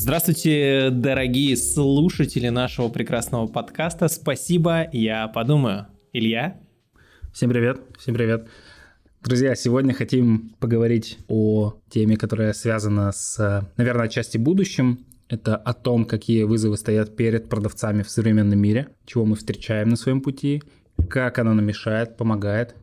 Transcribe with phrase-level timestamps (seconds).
[0.00, 4.06] Здравствуйте, дорогие слушатели нашего прекрасного подкаста.
[4.06, 5.88] Спасибо, я подумаю.
[6.12, 6.60] Илья?
[7.34, 8.46] Всем привет, всем привет.
[9.24, 15.04] Друзья, сегодня хотим поговорить о теме, которая связана с, наверное, отчасти будущим.
[15.28, 19.96] Это о том, какие вызовы стоят перед продавцами в современном мире, чего мы встречаем на
[19.96, 20.62] своем пути,
[21.10, 22.76] как оно нам мешает, помогает.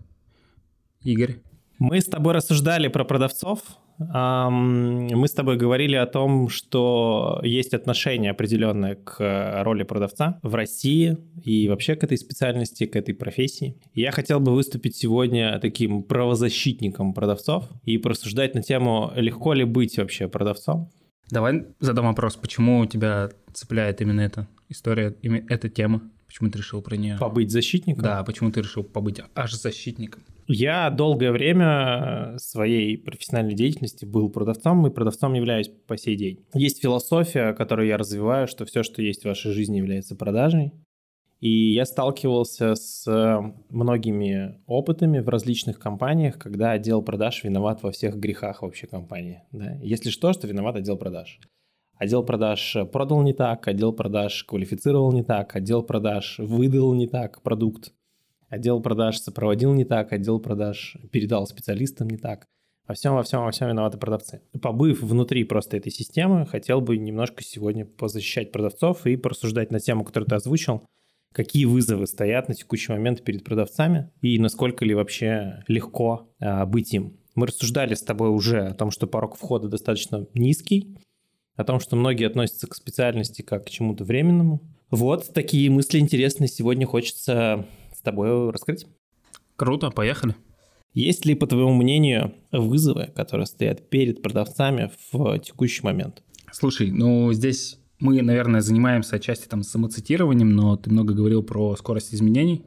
[1.01, 1.37] Игорь?
[1.79, 3.61] Мы с тобой рассуждали про продавцов,
[3.97, 11.17] мы с тобой говорили о том, что есть отношение определенное к роли продавца в России
[11.43, 13.79] и вообще к этой специальности, к этой профессии.
[13.93, 19.97] Я хотел бы выступить сегодня таким правозащитником продавцов и порассуждать на тему, легко ли быть
[19.97, 20.91] вообще продавцом.
[21.31, 25.15] Давай задам вопрос, почему тебя цепляет именно эта история,
[25.49, 26.01] эта тема?
[26.35, 27.15] Почему ты решил про нее?
[27.17, 28.03] Побыть защитником?
[28.03, 30.21] Да, почему ты решил побыть аж защитником?
[30.47, 36.45] Я долгое время своей профессиональной деятельности был продавцом и продавцом являюсь по сей день.
[36.53, 40.73] Есть философия, которую я развиваю, что все, что есть в вашей жизни, является продажей.
[41.39, 43.05] И я сталкивался с
[43.69, 49.43] многими опытами в различных компаниях, когда отдел продаж виноват во всех грехах вообще компании.
[49.53, 49.79] Да?
[49.81, 51.39] Если что, что виноват отдел продаж.
[51.97, 57.41] Отдел продаж продал не так, отдел продаж квалифицировал не так, отдел продаж выдал не так
[57.41, 57.93] продукт
[58.55, 62.47] отдел продаж сопроводил не так, отдел продаж передал специалистам не так.
[62.87, 64.41] Во всем, во всем, во всем виноваты продавцы.
[64.61, 70.03] Побыв внутри просто этой системы, хотел бы немножко сегодня позащищать продавцов и порассуждать на тему,
[70.03, 70.85] которую ты озвучил,
[71.33, 76.93] какие вызовы стоят на текущий момент перед продавцами и насколько ли вообще легко а, быть
[76.93, 77.17] им.
[77.33, 80.95] Мы рассуждали с тобой уже о том, что порог входа достаточно низкий,
[81.55, 84.61] о том, что многие относятся к специальности как к чему-то временному.
[84.91, 87.65] Вот такие мысли интересные сегодня хочется
[88.05, 88.87] тобой раскрыть.
[89.57, 90.35] Круто, поехали.
[90.93, 96.23] Есть ли, по твоему мнению, вызовы, которые стоят перед продавцами в текущий момент?
[96.53, 102.13] Слушай, ну здесь мы, наверное, занимаемся отчасти там самоцитированием, но ты много говорил про скорость
[102.13, 102.63] изменений,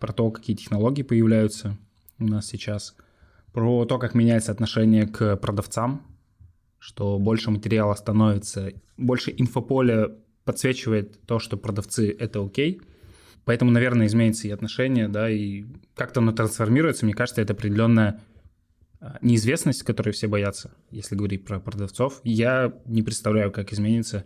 [0.00, 1.78] про то, какие технологии появляются
[2.18, 2.96] у нас сейчас,
[3.52, 6.02] про то, как меняется отношение к продавцам,
[6.84, 10.10] что больше материала становится, больше инфополя
[10.44, 12.80] подсвечивает то, что продавцы— это окей—
[13.44, 15.64] Поэтому, наверное, изменится и отношение, да, и
[15.94, 17.04] как-то оно трансформируется.
[17.04, 18.20] Мне кажется, это определенная
[19.00, 22.20] а, неизвестность, которой все боятся, если говорить про продавцов.
[22.24, 24.24] Я не представляю, как изменится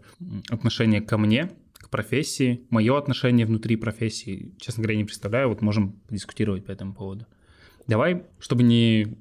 [0.49, 4.55] отношение ко мне, к профессии, мое отношение внутри профессии.
[4.61, 5.49] Честно говоря, не представляю.
[5.49, 7.27] Вот можем дискутировать по этому поводу.
[7.89, 9.17] Давай, чтобы не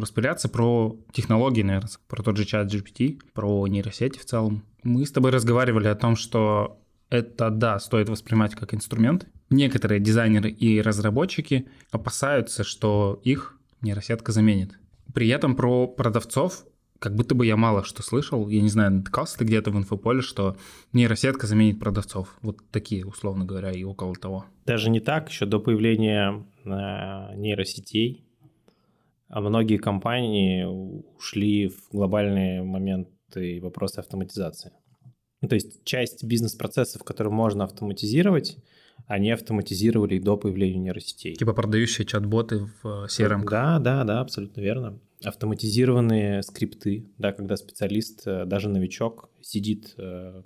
[0.00, 4.62] распыляться, про технологии, наверное, про тот же чат GPT, про нейросети в целом.
[4.84, 6.78] Мы с тобой разговаривали о том, что
[7.10, 9.26] это, да, стоит воспринимать как инструмент.
[9.50, 14.78] Некоторые дизайнеры и разработчики опасаются, что их нейросетка заменит.
[15.12, 16.64] При этом про продавцов
[17.02, 18.48] как будто бы я мало что слышал.
[18.48, 20.56] Я не знаю, натыкался ты где-то в инфополе, что
[20.92, 22.38] нейросетка заменит продавцов.
[22.42, 24.46] Вот такие, условно говоря, и около того.
[24.64, 25.28] Даже не так.
[25.28, 28.24] Еще до появления э, нейросетей
[29.32, 30.64] а многие компании
[31.16, 34.72] ушли в глобальные моменты и вопросы автоматизации.
[35.40, 38.58] Ну, то есть часть бизнес-процессов, которые можно автоматизировать,
[39.06, 41.34] они автоматизировали и до появления нейросетей.
[41.34, 43.44] Типа продающие чат-боты в CRM.
[43.48, 45.00] Да, да, да, абсолютно верно.
[45.24, 50.42] Автоматизированные скрипты, да, когда специалист, э, даже новичок, сидит э,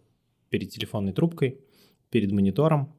[0.50, 1.58] перед телефонной трубкой,
[2.10, 2.94] перед монитором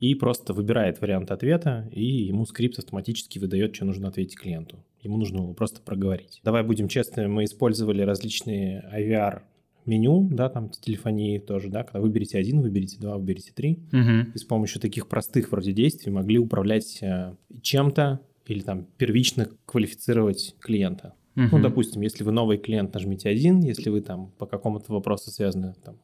[0.00, 4.84] и просто выбирает вариант ответа, и ему скрипт автоматически выдает, что нужно ответить клиенту.
[5.02, 6.40] Ему нужно его просто проговорить.
[6.42, 9.42] Давай будем честными, мы использовали различные IVR
[9.86, 14.30] меню, да, там телефонии тоже, да, когда выберите один, выберите два, выберите три, угу.
[14.34, 20.56] и с помощью таких простых вроде действий могли управлять э, чем-то или там первично квалифицировать
[20.60, 21.14] клиента.
[21.36, 21.48] Угу.
[21.52, 25.74] Ну, допустим, если вы новый клиент, нажмите один, если вы там по какому-то вопросу связаны
[25.84, 25.98] там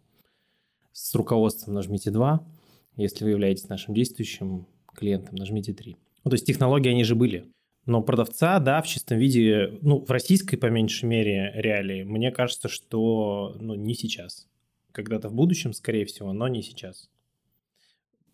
[0.93, 2.47] с руководством, нажмите два,
[2.97, 5.97] если вы являетесь нашим действующим клиентом, нажмите три.
[6.25, 7.45] Ну, то есть технологии, они же были.
[7.85, 12.69] Но продавца, да, в чистом виде, ну, в российской, по меньшей мере, реалии, мне кажется,
[12.69, 14.49] что, ну, не сейчас.
[14.91, 17.09] Когда-то в будущем, скорее всего, но не сейчас.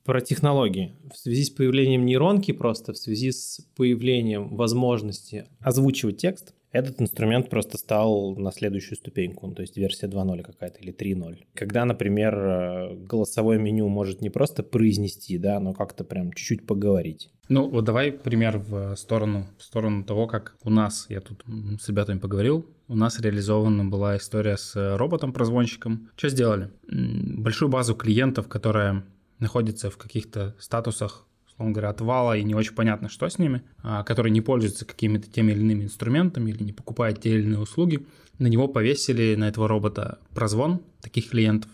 [0.05, 0.97] Про технологии.
[1.13, 7.51] В связи с появлением нейронки просто, в связи с появлением возможности озвучивать текст, этот инструмент
[7.51, 11.45] просто стал на следующую ступеньку, то есть версия 2.0 какая-то или 3.0.
[11.55, 17.31] Когда, например, э, голосовое меню может не просто произнести, да, но как-то прям чуть-чуть поговорить.
[17.49, 21.45] Ну, вот давай пример в сторону, в сторону того, как у нас, я тут
[21.81, 26.11] с ребятами поговорил, у нас реализована была история с роботом-прозвонщиком.
[26.17, 26.71] Что сделали?
[26.89, 29.05] Большую базу клиентов, которая
[29.39, 34.03] находится в каких-то статусах условно говоря, отвала и не очень понятно, что с ними, а,
[34.05, 38.07] который не пользуется какими-то теми или иными инструментами или не покупает те или иные услуги,
[38.39, 41.71] на него повесили, на этого робота, прозвон таких клиентов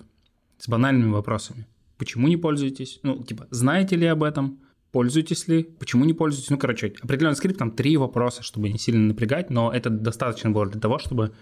[0.58, 1.66] с банальными вопросами.
[1.96, 3.00] Почему не пользуетесь?
[3.02, 4.60] Ну, типа, знаете ли об этом?
[4.92, 5.64] Пользуетесь ли?
[5.64, 6.50] Почему не пользуетесь?
[6.50, 10.66] Ну, короче, определенный скрипт, там три вопроса, чтобы не сильно напрягать, но это достаточно было
[10.66, 11.32] для того, чтобы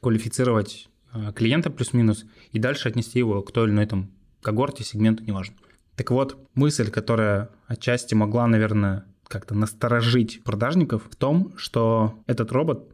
[0.00, 4.10] квалифицировать а, клиента плюс-минус и дальше отнести его к той или иной там
[4.40, 5.54] когорте, сегменту, неважно.
[5.98, 12.88] Так вот, мысль, которая отчасти могла, наверное, как-то насторожить продажников в том, что этот робот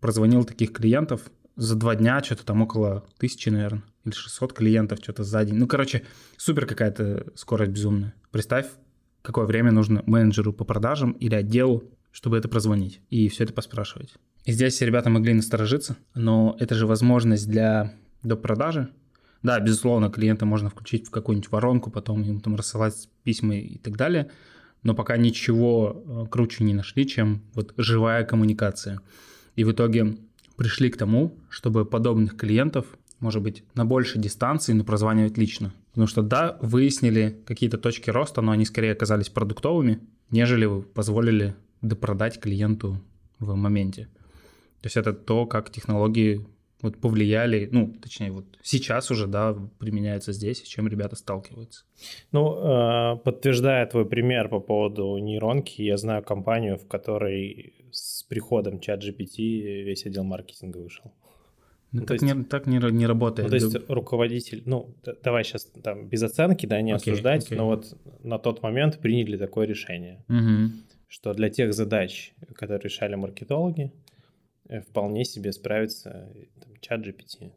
[0.00, 1.20] прозвонил таких клиентов
[1.56, 5.56] за два дня, что-то там около тысячи, наверное, или 600 клиентов что-то за день.
[5.56, 6.04] Ну, короче,
[6.38, 8.14] супер какая-то скорость безумная.
[8.30, 8.66] Представь,
[9.20, 14.14] какое время нужно менеджеру по продажам или отделу, чтобы это прозвонить и все это поспрашивать.
[14.46, 17.92] И здесь ребята могли насторожиться, но это же возможность для
[18.22, 18.88] до продажи,
[19.42, 23.96] да, безусловно, клиента можно включить в какую-нибудь воронку, потом ему там рассылать письма и так
[23.96, 24.30] далее,
[24.82, 29.00] но пока ничего э, круче не нашли, чем вот живая коммуникация.
[29.54, 30.16] И в итоге
[30.56, 32.86] пришли к тому, чтобы подобных клиентов,
[33.20, 35.72] может быть, на большей дистанции, но прозванивать лично.
[35.90, 40.00] Потому что да, выяснили какие-то точки роста, но они скорее оказались продуктовыми,
[40.30, 43.00] нежели позволили допродать клиенту
[43.38, 44.08] в моменте.
[44.80, 46.46] То есть это то, как технологии
[46.82, 51.84] вот повлияли, ну, точнее, вот сейчас уже, да, применяются здесь, с чем ребята сталкиваются?
[52.30, 58.78] Ну, э, подтверждая твой пример по поводу нейронки, я знаю компанию, в которой с приходом
[58.80, 61.12] чат GPT весь отдел маркетинга вышел.
[61.90, 63.50] Ну, ну, так, есть, не, так не, не работает.
[63.50, 64.94] Ну, то есть руководитель, ну,
[65.24, 67.56] давай сейчас там без оценки, да, не okay, осуждать, okay.
[67.56, 70.70] но вот на тот момент приняли такое решение, угу.
[71.08, 73.90] что для тех задач, которые решали маркетологи,
[74.68, 76.28] Э, вполне себе справится
[76.80, 77.52] чат GPT.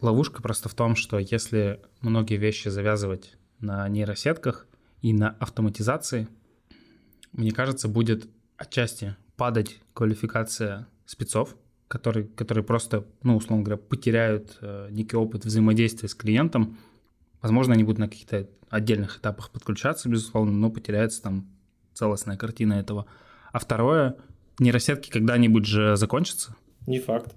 [0.00, 4.66] Ловушка просто в том, что если многие вещи завязывать на нейросетках
[5.02, 6.28] и на автоматизации,
[7.32, 11.56] мне кажется, будет отчасти падать квалификация спецов,
[11.88, 16.78] которые, которые просто, ну, условно говоря, потеряют э, некий опыт взаимодействия с клиентом.
[17.42, 21.48] Возможно, они будут на каких-то отдельных этапах подключаться, безусловно, но потеряется там
[21.92, 23.06] целостная картина этого.
[23.52, 24.16] А второе,
[24.58, 26.56] нейросетки когда-нибудь же закончатся?
[26.86, 27.34] Не факт.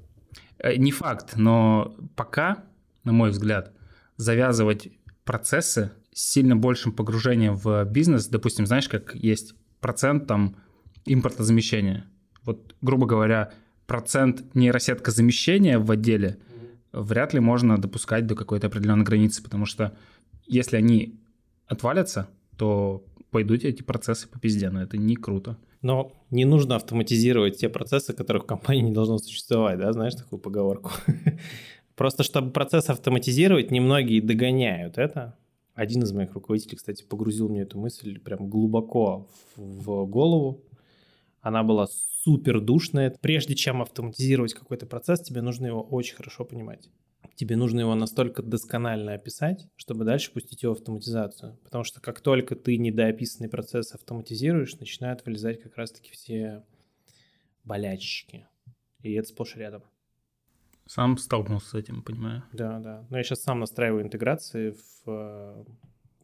[0.59, 2.63] Э, не факт, но пока,
[3.04, 3.74] на мой взгляд,
[4.18, 4.89] завязывать
[5.24, 10.56] процессы с сильно большим погружением в бизнес, допустим, знаешь, как есть процент там
[11.06, 12.06] импортозамещения.
[12.44, 13.51] Вот, грубо говоря,
[13.86, 16.39] процент нейросетка замещения в отделе
[16.92, 19.95] вряд ли можно допускать до какой-то определенной границы, потому что
[20.45, 21.19] если они
[21.68, 25.57] отвалятся, то пойдут эти процессы по пизде, но это не круто.
[25.87, 30.37] Но не нужно автоматизировать те процессы, которых в компании не должно существовать, да, знаешь такую
[30.37, 30.91] поговорку?
[31.95, 35.37] Просто чтобы процесс автоматизировать, немногие догоняют это.
[35.75, 40.61] Один из моих руководителей, кстати, погрузил мне эту мысль прям глубоко в голову.
[41.39, 41.87] Она была
[42.21, 43.15] супер душная.
[43.21, 46.89] Прежде чем автоматизировать какой-то процесс, тебе нужно его очень хорошо понимать
[47.35, 51.57] тебе нужно его настолько досконально описать, чтобы дальше пустить его в автоматизацию.
[51.63, 56.63] Потому что как только ты недоописанный процесс автоматизируешь, начинают вылезать как раз-таки все
[57.63, 58.47] болячки.
[59.01, 59.83] И это сплошь рядом.
[60.85, 62.44] Сам столкнулся с этим, понимаю.
[62.54, 63.06] Да, да.
[63.09, 65.66] Но я сейчас сам настраиваю интеграции в, в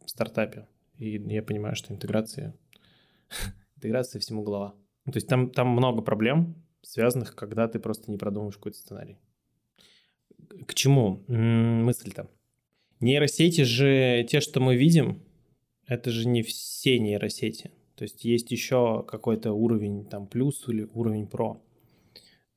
[0.06, 0.66] стартапе.
[0.96, 2.54] И я понимаю, что интеграция,
[3.76, 4.74] интеграция всему голова.
[5.04, 9.18] Ну, то есть там, там много проблем, связанных, когда ты просто не продумываешь какой-то сценарий
[10.66, 12.28] к чему мысль-то?
[13.00, 15.22] Нейросети же, те, что мы видим,
[15.86, 17.70] это же не все нейросети.
[17.96, 21.62] То есть есть еще какой-то уровень там плюс или уровень про.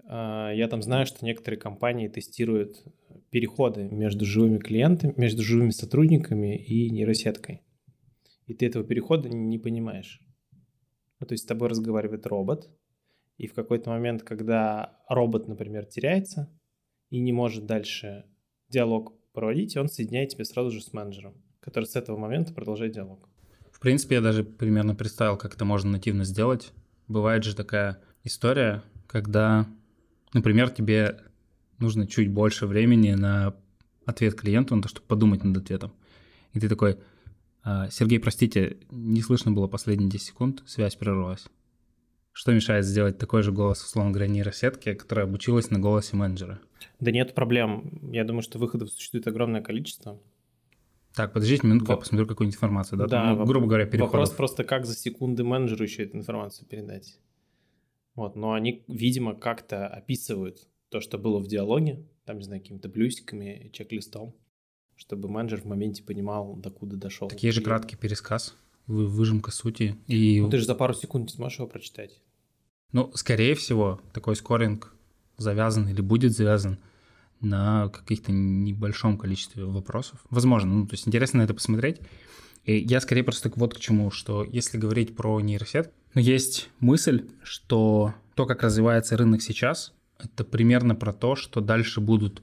[0.05, 2.83] А, я там знаю, что некоторые компании тестируют
[3.29, 7.61] переходы между живыми клиентами, между живыми сотрудниками и нейросеткой.
[8.45, 10.21] И ты этого перехода не понимаешь.
[11.19, 12.69] Ну, то есть с тобой разговаривает робот,
[13.37, 16.49] и в какой-то момент, когда робот, например, теряется,
[17.09, 18.25] и не может дальше
[18.69, 23.29] диалог проводить, он соединяет тебя сразу же с менеджером, который с этого момента продолжает диалог.
[23.71, 26.73] В принципе, я даже примерно представил, как это можно нативно сделать.
[27.07, 29.67] Бывает же такая история, когда,
[30.33, 31.19] например, тебе
[31.77, 33.55] нужно чуть больше времени на
[34.05, 35.93] ответ клиенту, на то, чтобы подумать над ответом.
[36.53, 36.97] И ты такой,
[37.63, 41.45] «А, Сергей, простите, не слышно было последние 10 секунд, связь прервалась.
[42.37, 46.59] Что мешает сделать такой же голос, условно говоря, нейросетки, которая обучилась на голосе менеджера?
[46.99, 48.11] Да нет проблем.
[48.13, 50.21] Я думаю, что выходов существует огромное количество.
[51.15, 52.99] Так, подождите минутку, я посмотрю какую-нибудь информацию.
[52.99, 54.11] Да, да ну, грубо говоря, переходов.
[54.11, 57.19] Вопрос просто, как за секунды менеджеру еще эту информацию передать.
[58.13, 62.87] Вот, но они, видимо, как-то описывают то, что было в диалоге, там, не знаю, какими-то
[62.87, 64.35] плюсиками чек-листом,
[64.95, 67.29] чтобы менеджер в моменте понимал, докуда дошел.
[67.29, 69.95] Такие же краткий пересказ выжимка сути.
[70.05, 70.39] И...
[70.39, 72.21] Ну, ты же за пару секунд не сможешь его прочитать.
[72.91, 74.93] Ну, скорее всего, такой скоринг
[75.37, 76.79] завязан или будет завязан
[77.41, 80.19] на каких-то небольшом количестве вопросов.
[80.29, 81.99] Возможно, ну, то есть интересно на это посмотреть.
[82.63, 87.29] И я скорее просто вот к чему, что если говорить про нейросеть, ну, есть мысль,
[87.43, 92.41] что то, как развивается рынок сейчас, это примерно про то, что дальше будут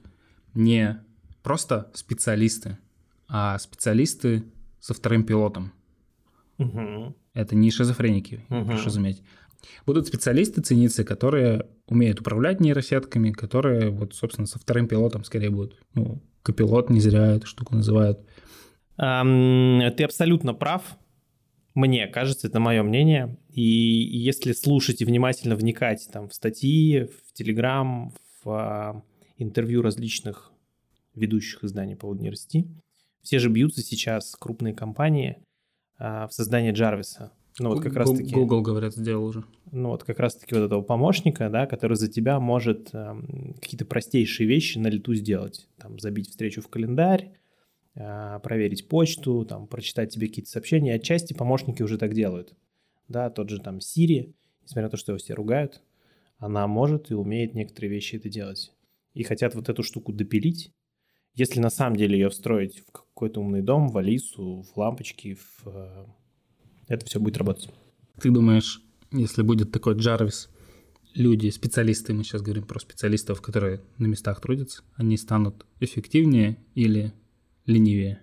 [0.53, 1.03] не
[1.43, 2.77] просто специалисты,
[3.27, 4.45] а специалисты
[4.79, 5.73] со вторым пилотом.
[6.57, 7.15] Угу.
[7.33, 8.65] Это не шизофреники, угу.
[8.65, 9.23] прошу заметить.
[9.85, 15.79] Будут специалисты цениться, которые умеют управлять нейросетками, которые вот, собственно, со вторым пилотом скорее будут.
[15.93, 18.19] Ну, копилот не зря эту штуку называют.
[18.97, 20.97] Um, ты абсолютно прав.
[21.73, 23.37] Мне кажется, это мое мнение.
[23.49, 29.03] И если слушать и внимательно вникать там, в статьи, в Телеграм, в а,
[29.37, 30.53] интервью различных
[31.15, 32.65] ведущих изданий по нейросети,
[33.21, 35.43] все же бьются сейчас крупные компании
[35.97, 37.33] а, в создании Джарвиса.
[37.59, 38.33] Ну вот как раз таки...
[38.33, 39.43] Google, говорят, сделал уже.
[39.71, 43.13] Ну вот как раз таки вот этого помощника, да, который за тебя может э,
[43.61, 45.67] какие-то простейшие вещи на лету сделать.
[45.77, 47.31] Там забить встречу в календарь,
[47.95, 50.95] э, проверить почту, там прочитать тебе какие-то сообщения.
[50.95, 52.53] Отчасти помощники уже так делают.
[53.07, 54.33] Да, тот же там Siri,
[54.63, 55.81] несмотря на то, что его все ругают,
[56.37, 58.73] она может и умеет некоторые вещи это делать.
[59.13, 60.73] И хотят вот эту штуку допилить.
[61.35, 65.67] Если на самом деле ее встроить в какой-то умный дом, в Алису, в лампочки, в
[65.67, 66.05] э,
[66.87, 67.69] это все будет работать.
[68.19, 70.49] Ты думаешь, если будет такой Джарвис,
[71.13, 77.13] люди, специалисты, мы сейчас говорим про специалистов, которые на местах трудятся, они станут эффективнее или
[77.65, 78.21] ленивее?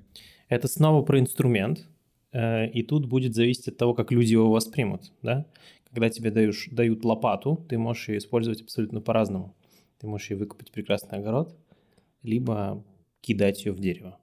[0.49, 1.89] Это снова про инструмент,
[2.33, 5.47] э, и тут будет зависеть от того, как люди его воспримут, да?
[5.91, 9.55] Когда тебе даешь, дают лопату, ты можешь ее использовать абсолютно по-разному.
[9.99, 11.57] Ты можешь ее выкопать прекрасный огород,
[12.23, 12.85] либо
[13.21, 14.19] кидать ее в дерево.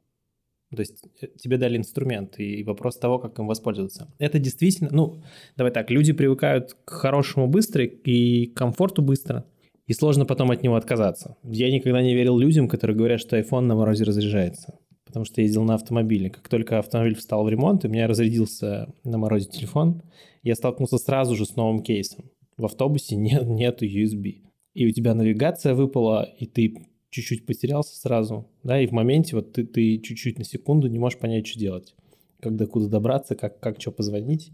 [0.76, 4.14] То есть э, тебе дали инструмент, и вопрос того, как им воспользоваться.
[4.20, 5.24] Это действительно, ну,
[5.58, 9.46] давай так, люди привыкают к хорошему быстро и к комфорту быстро,
[9.88, 11.38] и сложно потом от него отказаться.
[11.44, 14.78] Я никогда не верил людям, которые говорят, что iPhone на морозе разряжается.
[15.06, 16.30] Потому что я ездил на автомобиле.
[16.30, 20.04] Как только автомобиль встал в ремонт, у меня разрядился на морозе телефон,
[20.44, 22.30] я столкнулся сразу же с новым кейсом.
[22.58, 24.44] В автобусе нет, нету USB.
[24.76, 26.76] И у тебя навигация выпала, и ты
[27.10, 31.20] чуть-чуть потерялся сразу, да, и в моменте вот ты, ты чуть-чуть на секунду не можешь
[31.20, 31.96] понять, что делать,
[32.40, 34.52] когда куда добраться, как, как что позвонить.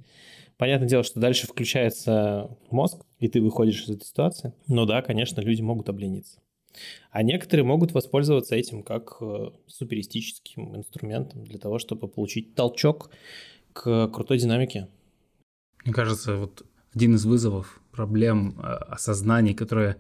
[0.58, 4.54] Понятное дело, что дальше включается мозг, и ты выходишь из этой ситуации.
[4.68, 6.40] Но да, конечно, люди могут облениться.
[7.12, 13.10] А некоторые могут воспользоваться этим как э, суперистическим инструментом для того, чтобы получить толчок
[13.74, 14.88] к крутой динамике.
[15.84, 19.98] Мне кажется, вот один из вызовов, проблем, э, осознаний, которые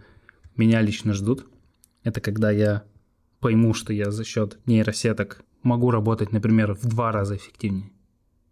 [0.55, 1.47] меня лично ждут,
[2.05, 2.83] это когда я
[3.41, 7.91] пойму, что я за счет нейросеток могу работать, например, в два раза эффективнее.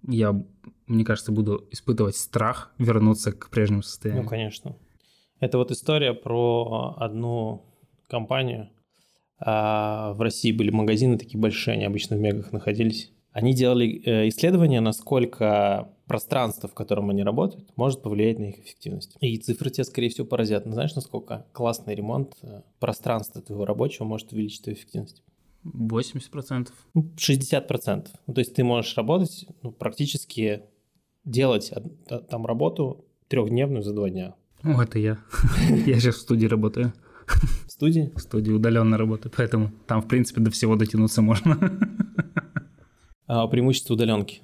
[0.05, 0.43] Я,
[0.87, 4.23] мне кажется, буду испытывать страх вернуться к прежнему состоянию.
[4.23, 4.75] Ну, конечно.
[5.39, 7.63] Это вот история про одну
[8.09, 8.69] компанию.
[9.39, 13.12] А, в России были магазины такие большие, они обычно в мегах находились.
[13.33, 19.17] Они делали э, исследования, насколько пространство, в котором они работают, может повлиять на их эффективность.
[19.21, 20.67] И цифры тебя, скорее всего, поразят.
[20.67, 25.23] Но знаешь, насколько классный ремонт э, пространства твоего рабочего может увеличить твою эффективность?
[25.65, 26.69] 80%.
[26.95, 28.07] 60%.
[28.27, 30.63] Ну, то есть ты можешь работать, ну, практически
[31.25, 31.73] делать
[32.29, 34.35] там работу трехдневную за два дня.
[34.61, 35.17] Ну, это я.
[35.85, 36.93] Я сейчас в студии работаю.
[37.67, 38.11] В студии?
[38.15, 41.57] В студии удаленно работаю, поэтому там, в принципе, до всего дотянуться можно.
[43.35, 44.41] А, преимущество удаленки.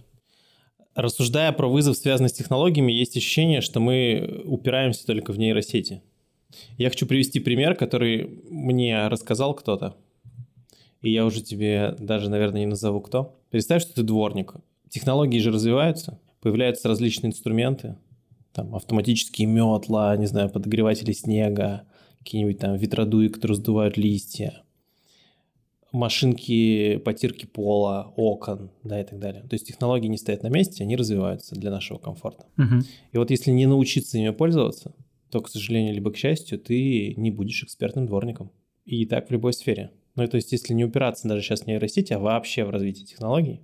[0.95, 6.01] Рассуждая про вызов, связанный с технологиями, есть ощущение, что мы упираемся только в нейросети.
[6.79, 9.95] Я хочу привести пример, который мне рассказал кто-то.
[11.03, 13.35] И я уже тебе даже, наверное, не назову кто.
[13.51, 14.55] Представь, что ты дворник.
[14.89, 17.95] Технологии же развиваются, появляются различные инструменты.
[18.53, 21.83] Там автоматические метла, не знаю, подогреватели снега,
[22.17, 24.63] какие-нибудь там ветродуи, которые сдувают листья,
[25.91, 29.43] машинки потирки пола, окон, да, и так далее.
[29.43, 32.45] То есть технологии не стоят на месте, они развиваются для нашего комфорта.
[32.57, 32.83] Угу.
[33.13, 34.93] И вот если не научиться ими пользоваться,
[35.31, 38.51] то, к сожалению, либо к счастью, ты не будешь экспертным дворником.
[38.85, 39.91] И так в любой сфере.
[40.15, 43.61] Ну, то есть, если не упираться даже сейчас в нейросети, а вообще в развитие технологий,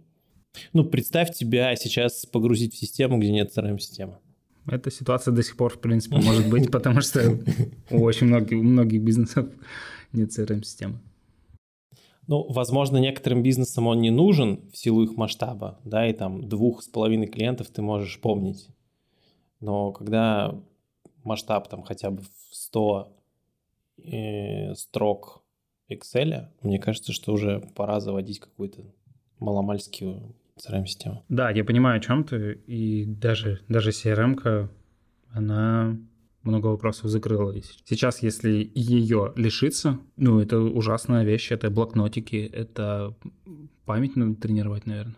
[0.74, 4.20] ну, представь тебя сейчас погрузить в систему, где нет CRM-системы.
[4.68, 7.40] Эта ситуация до сих пор, в принципе, может быть, потому что
[7.90, 9.48] у очень многих бизнесов
[10.14, 11.00] нет CRM-системы.
[12.28, 16.82] Ну, возможно, некоторым бизнесам он не нужен в силу их масштаба, да, и там двух
[16.82, 18.70] с половиной клиентов ты можешь помнить.
[19.60, 20.56] Но когда
[21.24, 23.12] масштаб там хотя бы в 100
[23.98, 25.44] э, строк
[25.90, 28.82] Excel, мне кажется, что уже пора заводить какую-то
[29.40, 31.24] маломальскую CRM-система.
[31.30, 34.72] Да, я понимаю, о чем ты, и даже, даже CRM-ка,
[35.30, 35.98] она
[36.46, 37.54] много вопросов закрыла.
[37.86, 43.16] Сейчас, если ее лишиться, ну, это ужасная вещь, это блокнотики, это
[43.86, 45.16] память надо тренировать, наверное.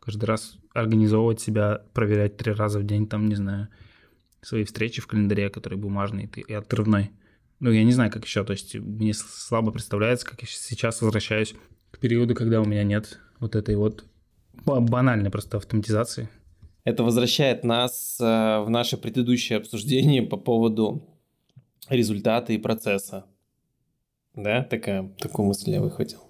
[0.00, 3.68] Каждый раз организовывать себя, проверять три раза в день, там, не знаю,
[4.40, 7.10] свои встречи в календаре, которые бумажные и отрывной.
[7.60, 11.54] Ну, я не знаю, как еще, то есть мне слабо представляется, как я сейчас возвращаюсь
[11.90, 14.04] к периоду, когда у меня нет вот этой вот
[14.64, 16.30] банальной просто автоматизации.
[16.84, 21.06] Это возвращает нас э, в наше предыдущее обсуждение по поводу
[21.88, 23.26] результата и процесса.
[24.34, 26.20] Да, такая, такую мысль я выхватил.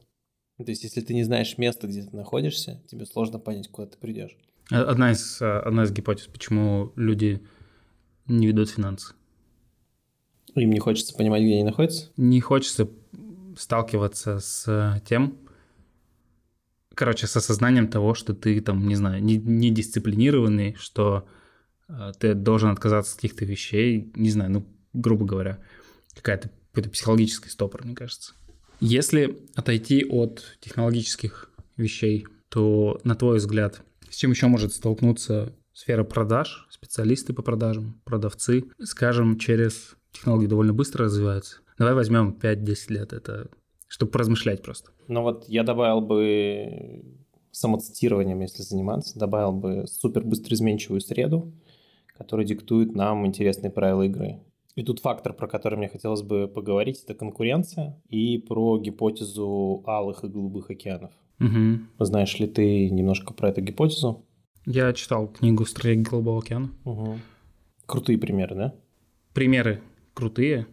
[0.58, 3.96] То есть, если ты не знаешь места, где ты находишься, тебе сложно понять, куда ты
[3.98, 4.36] придешь.
[4.70, 7.46] Одна из, э, одна из гипотез, почему люди
[8.26, 9.14] не ведут финансы.
[10.54, 12.10] Им не хочется понимать, где они находятся?
[12.16, 12.88] Не хочется
[13.56, 15.38] сталкиваться с тем,
[17.00, 21.26] короче, с осознанием того, что ты там, не знаю, не, не дисциплинированный, что
[21.88, 25.60] э, ты должен отказаться от каких-то вещей, не знаю, ну, грубо говоря,
[26.14, 28.34] какая-то какой-то психологический стопор, мне кажется.
[28.80, 33.80] Если отойти от технологических вещей, то, на твой взгляд,
[34.10, 40.74] с чем еще может столкнуться сфера продаж, специалисты по продажам, продавцы, скажем, через технологии довольно
[40.74, 41.60] быстро развиваются.
[41.78, 43.48] Давай возьмем 5-10 лет, это
[43.90, 44.92] чтобы поразмышлять просто.
[45.08, 47.04] Ну вот я добавил бы
[47.50, 51.52] самоцитированием, если заниматься, добавил бы супер быстроизменчивую среду,
[52.16, 54.38] которая диктует нам интересные правила игры.
[54.76, 60.22] И тут фактор, про который мне хотелось бы поговорить, это конкуренция и про гипотезу алых
[60.22, 61.10] и голубых океанов.
[61.40, 62.04] Угу.
[62.04, 64.24] Знаешь ли ты немножко про эту гипотезу?
[64.66, 66.70] Я читал книгу «Стратегия голубого океана».
[66.84, 67.18] Угу.
[67.86, 68.74] Крутые примеры, да?
[69.34, 69.82] Примеры
[70.14, 70.68] крутые,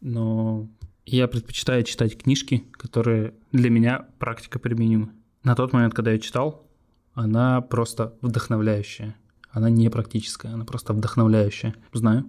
[0.00, 0.68] но
[1.06, 5.12] я предпочитаю читать книжки, которые для меня практика применима.
[5.44, 6.68] На тот момент, когда я читал,
[7.14, 9.16] она просто вдохновляющая.
[9.50, 11.74] Она не практическая, она просто вдохновляющая.
[11.92, 12.28] Знаю,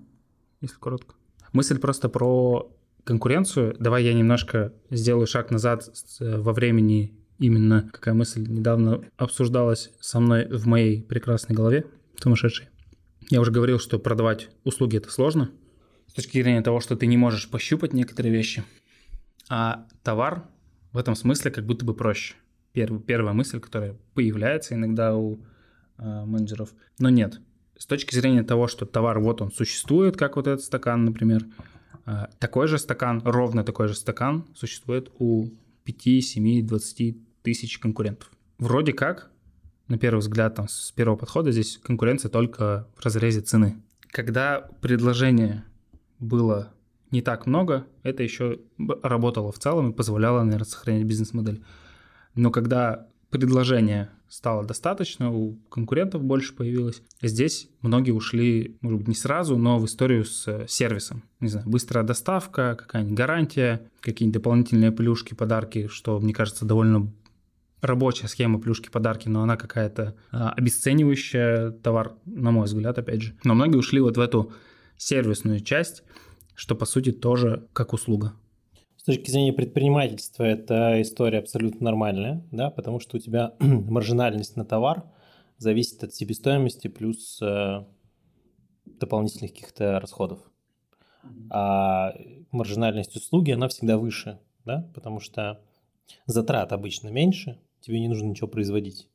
[0.61, 1.15] если коротко.
[1.51, 2.71] Мысль просто про
[3.03, 3.75] конкуренцию.
[3.79, 7.13] Давай я немножко сделаю шаг назад во времени.
[7.39, 11.85] Именно какая мысль недавно обсуждалась со мной в моей прекрасной голове,
[12.19, 12.69] сумасшедшей.
[13.29, 15.51] Я уже говорил, что продавать услуги это сложно,
[16.17, 18.63] точки зрения того, что ты не можешь пощупать некоторые вещи.
[19.49, 20.43] А товар
[20.91, 22.33] в этом смысле как будто бы проще.
[22.73, 25.39] Первая, мысль, которая появляется иногда у
[25.97, 26.73] э, менеджеров.
[26.99, 27.39] Но нет.
[27.77, 31.45] С точки зрения того, что товар вот он существует, как вот этот стакан, например,
[32.07, 35.49] э, такой же стакан, ровно такой же стакан существует у
[35.83, 38.31] 5, 7, 20 тысяч конкурентов.
[38.57, 39.31] Вроде как,
[39.87, 43.81] на первый взгляд, там, с первого подхода здесь конкуренция только в разрезе цены.
[44.11, 45.63] Когда предложение
[46.19, 46.73] было
[47.11, 48.59] не так много, это еще
[49.03, 51.63] работало в целом и позволяло, наверное, сохранять бизнес-модель.
[52.35, 57.01] Но когда предложение стало достаточно, у конкурентов больше появилось.
[57.21, 61.23] Здесь многие ушли, может быть, не сразу, но в историю с сервисом.
[61.39, 67.11] Не знаю, быстрая доставка, какая-нибудь гарантия, какие-нибудь дополнительные плюшки, подарки, что, мне кажется, довольно
[67.81, 73.35] рабочая схема плюшки-подарки, но она какая-то а, обесценивающая товар, на мой взгляд, опять же.
[73.43, 74.51] Но многие ушли вот в эту
[74.97, 76.03] сервисную часть,
[76.55, 78.33] что по сути тоже как услуга.
[78.97, 84.65] С точки зрения предпринимательства эта история абсолютно нормальная, да, потому что у тебя маржинальность на
[84.65, 85.03] товар
[85.57, 87.85] зависит от себестоимости плюс э,
[88.85, 90.39] дополнительных каких-то расходов.
[91.49, 92.13] А
[92.51, 95.61] маржинальность услуги, она всегда выше, да, потому что
[96.25, 99.09] затрат обычно меньше, тебе не нужно ничего производить.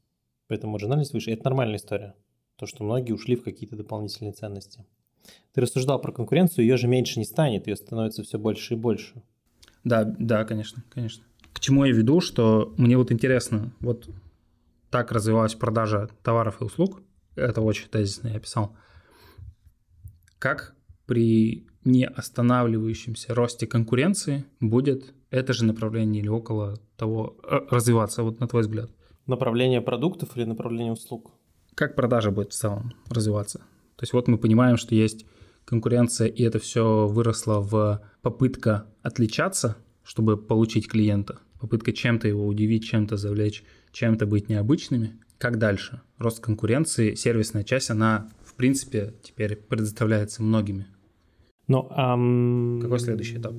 [0.49, 1.31] Поэтому маржинальность выше.
[1.31, 2.15] Это нормальная история.
[2.57, 4.85] То, что многие ушли в какие-то дополнительные ценности.
[5.53, 9.23] Ты рассуждал про конкуренцию, ее же меньше не станет, ее становится все больше и больше.
[9.85, 11.25] Да, да, конечно, конечно.
[11.53, 14.09] К чему я веду, что мне вот интересно, вот
[14.91, 17.03] так развивалась продажа товаров и услуг,
[17.35, 18.77] это очень тезисно я описал,
[20.39, 20.75] как
[21.07, 28.39] при не останавливающемся росте конкуренции будет это же направление или около того э, развиваться, вот
[28.39, 28.91] на твой взгляд?
[29.27, 31.33] Направление продуктов или направление услуг?
[31.75, 33.63] Как продажа будет в целом развиваться?
[33.97, 35.27] То есть вот мы понимаем, что есть
[35.65, 42.85] конкуренция, и это все выросло в попытка отличаться, чтобы получить клиента, попытка чем-то его удивить,
[42.85, 45.19] чем-то завлечь, чем-то быть необычными.
[45.39, 46.01] Как дальше?
[46.19, 50.87] Рост конкуренции, сервисная часть, она, в принципе, теперь предоставляется многими.
[51.67, 52.81] Но, ам...
[52.83, 53.55] Какой следующий этап?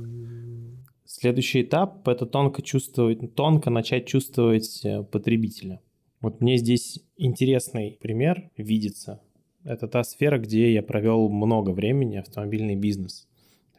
[1.05, 5.79] Следующий этап– это тонко чувствовать, тонко начать чувствовать э, потребителя.
[6.21, 9.21] Вот мне здесь интересный пример видится
[9.63, 13.27] это та сфера, где я провел много времени, автомобильный бизнес.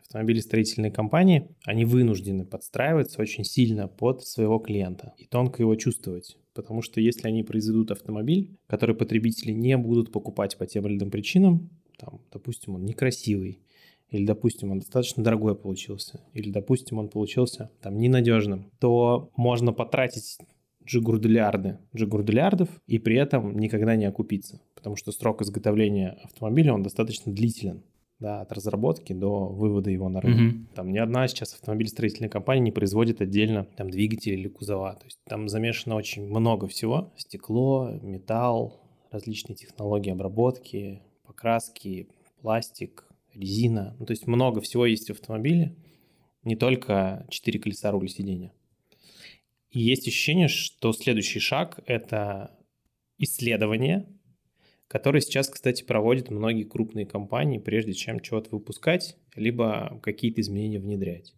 [0.00, 6.36] Автомобилестроительные компании, они вынуждены подстраиваться очень сильно под своего клиента и тонко его чувствовать.
[6.54, 11.10] Потому что если они произведут автомобиль, который потребители не будут покупать по тем или иным
[11.10, 11.68] причинам,
[11.98, 13.60] там, допустим, он некрасивый,
[14.10, 20.38] или, допустим, он достаточно дорогой получился, или, допустим, он получился там ненадежным, то можно потратить
[20.86, 27.32] джигурдулярды, джигурдулярдов и при этом никогда не окупиться, потому что срок изготовления автомобиля, он достаточно
[27.32, 27.82] длителен.
[28.20, 30.54] Да, от разработки до вывода его на рынок.
[30.54, 30.74] Mm-hmm.
[30.76, 34.94] Там ни одна сейчас автомобильстроительная компания не производит отдельно там двигатели или кузова.
[34.94, 37.12] То есть там замешано очень много всего.
[37.16, 42.08] Стекло, металл, различные технологии обработки, покраски,
[42.40, 43.96] пластик, резина.
[43.98, 45.76] Ну, то есть много всего есть в автомобиле,
[46.44, 48.52] не только четыре колеса руля сидения.
[49.74, 52.56] И есть ощущение, что следующий шаг– это
[53.18, 54.06] исследование,
[54.87, 61.34] которое сейчас, кстати, проводят многие крупные компании, прежде чем чего-то выпускать, либо какие-то изменения внедрять.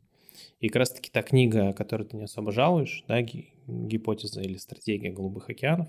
[0.61, 5.49] И как раз-таки та книга, которую ты не особо жалуешь, да, гипотеза или стратегия голубых
[5.49, 5.89] океанов,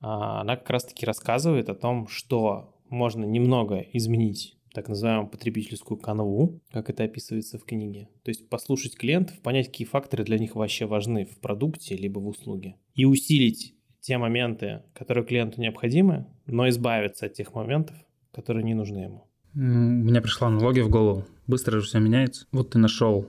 [0.00, 6.60] а, она как раз-таки рассказывает о том, что можно немного изменить так называемую потребительскую канву,
[6.70, 8.08] как это описывается в книге.
[8.22, 12.28] То есть послушать клиентов, понять, какие факторы для них вообще важны в продукте либо в
[12.28, 12.76] услуге.
[12.94, 17.96] И усилить те моменты, которые клиенту необходимы, но избавиться от тех моментов,
[18.32, 19.28] которые не нужны ему.
[19.54, 21.26] У меня пришла аналогия в голову.
[21.46, 22.46] Быстро же все меняется.
[22.52, 23.26] Вот ты нашел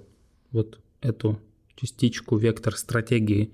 [0.52, 1.40] вот эту
[1.76, 3.52] частичку, вектор стратегии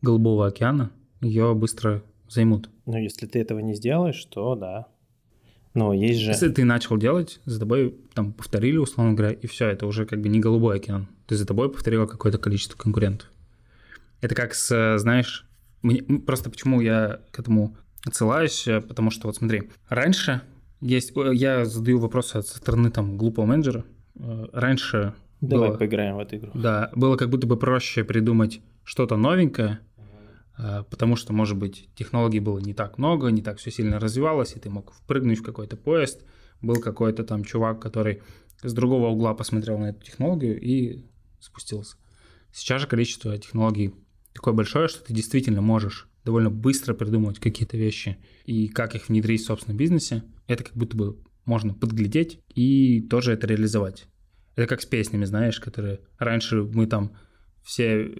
[0.00, 2.68] Голубого океана, ее быстро займут.
[2.86, 4.88] Но если ты этого не сделаешь, то да,
[5.74, 6.30] но есть же...
[6.30, 10.20] Если ты начал делать, за тобой там повторили, условно говоря, и все, это уже как
[10.20, 11.08] бы не голубой океан.
[11.26, 13.30] Ты за тобой повторила какое-то количество конкурентов.
[14.20, 15.46] Это как с, знаешь,
[15.82, 20.42] мне, просто почему я к этому отсылаюсь, э, потому что вот смотри, раньше
[20.80, 23.84] есть, я задаю вопросы со стороны там глупого менеджера.
[24.16, 26.50] Э, раньше Давай было, поиграем в эту игру.
[26.54, 29.80] Да, было как будто бы проще придумать что-то новенькое,
[30.56, 34.60] потому что, может быть, технологий было не так много, не так все сильно развивалось, и
[34.60, 36.24] ты мог впрыгнуть в какой-то поезд,
[36.60, 38.22] был какой-то там чувак, который
[38.62, 41.04] с другого угла посмотрел на эту технологию и
[41.40, 41.96] спустился.
[42.52, 43.94] Сейчас же количество технологий
[44.32, 49.42] такое большое, что ты действительно можешь довольно быстро придумывать какие-то вещи и как их внедрить
[49.42, 50.22] в собственном бизнесе.
[50.46, 54.06] Это как будто бы можно подглядеть и тоже это реализовать.
[54.56, 57.16] Это как с песнями, знаешь, которые раньше мы там
[57.64, 58.14] все э,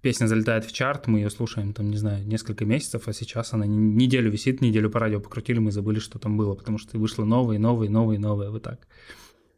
[0.00, 3.66] песня залетает в чарт, мы ее слушаем там, не знаю, несколько месяцев, а сейчас она
[3.66, 7.60] неделю висит, неделю по радио покрутили, мы забыли, что там было, потому что вышло новые,
[7.60, 8.88] новые, новые, новые, вот так.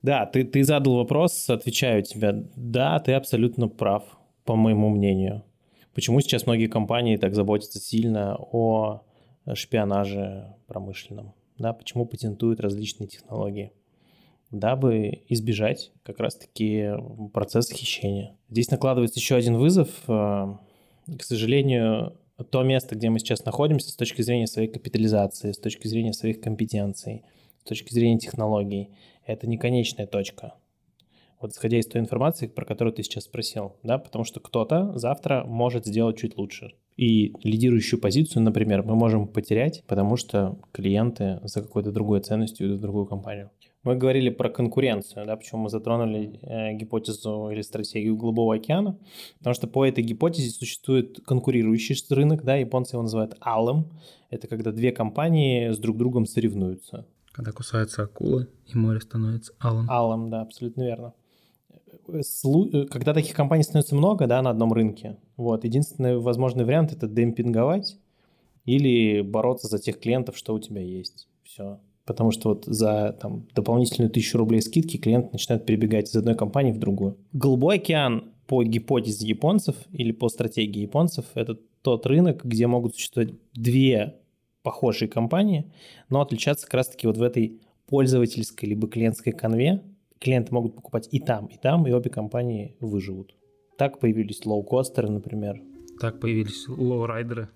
[0.02, 2.48] Да, ты, ты задал вопрос, отвечаю тебе.
[2.56, 4.04] Да, ты абсолютно прав,
[4.44, 5.44] по моему мнению.
[5.94, 9.02] Почему сейчас многие компании так заботятся сильно о
[9.54, 11.34] шпионаже промышленном?
[11.58, 13.72] Да, почему патентуют различные технологии?
[14.50, 16.90] Дабы избежать как раз-таки
[17.32, 18.36] процесса хищения.
[18.48, 19.88] Здесь накладывается еще один вызов.
[20.08, 20.56] Э,
[21.18, 22.16] к сожалению,
[22.50, 26.40] то место, где мы сейчас находимся с точки зрения своей капитализации, с точки зрения своих
[26.40, 27.24] компетенций,
[27.64, 28.90] с точки зрения технологий,
[29.26, 30.54] это не конечная точка.
[31.40, 35.44] Вот исходя из той информации, про которую ты сейчас спросил, да, потому что кто-то завтра
[35.44, 36.72] может сделать чуть лучше.
[36.96, 42.78] И лидирующую позицию, например, мы можем потерять, потому что клиенты за какой-то другой ценностью идут
[42.78, 43.50] в другую компанию.
[43.88, 48.98] Мы говорили про конкуренцию, да, почему мы затронули э, гипотезу или стратегию Голубого океана,
[49.38, 53.90] потому что по этой гипотезе существует конкурирующий рынок, да, японцы его называют алым,
[54.28, 57.06] это когда две компании с друг другом соревнуются.
[57.32, 59.88] Когда кусаются акулы, и море становится алым.
[59.88, 61.14] Алым, да, абсолютно верно.
[62.08, 67.06] Э, когда таких компаний становится много, да, на одном рынке, вот, единственный возможный вариант– это
[67.06, 67.96] демпинговать
[68.66, 71.26] или бороться за тех клиентов, что у тебя есть.
[71.42, 76.34] Все потому что вот за там, дополнительную тысячу рублей скидки клиент начинает перебегать из одной
[76.34, 77.18] компании в другую.
[77.34, 83.34] Голубой океан по гипотезе японцев или по стратегии японцев– это тот рынок, где могут существовать
[83.52, 84.16] две
[84.62, 85.70] похожие компании,
[86.08, 89.82] но отличаться как раз-таки вот в этой пользовательской либо клиентской канве.
[90.18, 93.34] Клиенты могут покупать и там, и там, и обе компании выживут.
[93.76, 95.60] Так появились лоукостеры, например.
[96.00, 97.50] Так появились лоурайдеры.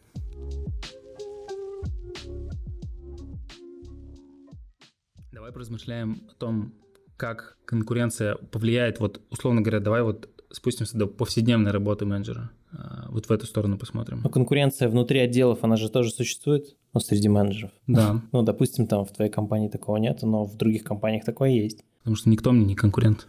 [5.53, 6.73] Давай поразмышляем о том,
[7.19, 12.51] как конкуренция повлияет, вот, условно говоря, давай вот спустимся до повседневной работы менеджера.
[12.73, 14.23] А, вот в эту сторону посмотрим.
[14.25, 17.71] Но конкуренция внутри отделов, она же тоже существует, ну, среди менеджеров.
[17.87, 18.23] Да.
[18.33, 21.85] Ну, допустим, там в твоей компании такого нет, но в других компаниях такое есть.
[21.99, 23.27] Потому что никто мне не конкурент.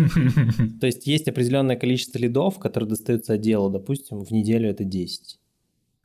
[0.80, 5.38] То есть есть определенное количество лидов, которые достаются отделу, допустим, в неделю это 10.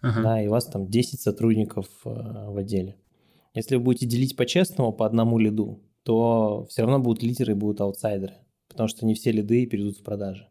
[0.02, 2.96] Да, и у вас там 10 сотрудников э, в отделе.
[3.54, 7.82] Если вы будете делить по-честному по одному лиду, то все равно будут лидеры и будут
[7.82, 8.36] аутсайдеры,
[8.70, 10.48] потому что не все лиды перейдут в продажи.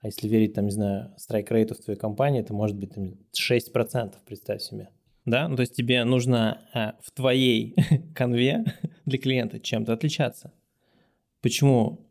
[0.00, 4.14] А если верить, там, не знаю, страйк-рейту в твоей компании, это может быть там, 6%,
[4.26, 4.90] представь себе.
[5.24, 7.74] Да, ну то есть тебе нужно а, в твоей
[8.14, 8.64] конве
[9.06, 10.52] для клиента чем-то отличаться.
[11.40, 12.06] Почему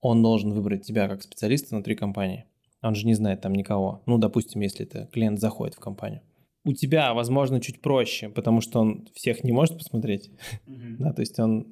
[0.00, 2.46] он должен выбрать тебя как специалиста внутри компании?
[2.80, 4.02] Он же не знает там никого.
[4.06, 6.22] Ну, допустим, если это клиент заходит в компанию.
[6.64, 10.30] У тебя, возможно, чуть проще, потому что он всех не может посмотреть.
[10.66, 10.96] Mm-hmm.
[10.98, 11.66] да, то есть он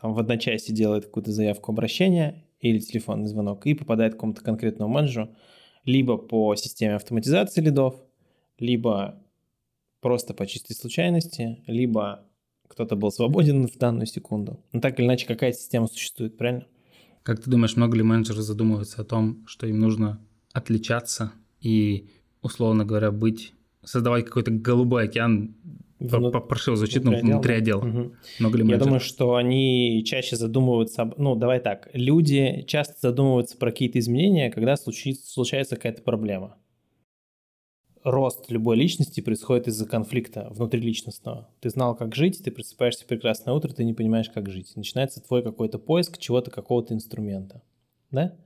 [0.00, 4.92] там в одночасье делает какую-то заявку обращения, или телефонный звонок и попадает к какому-то конкретному
[4.92, 5.28] менеджеру
[5.84, 7.94] либо по системе автоматизации лидов,
[8.58, 9.22] либо
[10.00, 12.26] просто по чистой случайности, либо
[12.68, 14.64] кто-то был свободен в данную секунду.
[14.72, 16.66] Но так или иначе, какая система существует, правильно?
[17.22, 20.20] Как ты думаешь, много ли менеджеров задумываются о том, что им нужно
[20.52, 22.08] отличаться и,
[22.42, 23.53] условно говоря, быть,
[23.84, 25.54] создавать какой-то голубой океан.
[25.98, 27.80] Паршиво звучит, но внутри отдела.
[27.80, 28.12] Угу.
[28.40, 31.10] Много Я думаю, что они чаще задумываются...
[31.16, 31.88] Ну, давай так.
[31.94, 36.56] Люди часто задумываются про какие-то изменения, когда случится, случается какая-то проблема.
[38.02, 41.48] Рост любой личности происходит из-за конфликта внутриличностного.
[41.60, 44.72] Ты знал, как жить, ты просыпаешься в прекрасное утро, ты не понимаешь, как жить.
[44.76, 47.62] Начинается твой какой-то поиск чего-то, какого-то инструмента.
[48.10, 48.36] Да?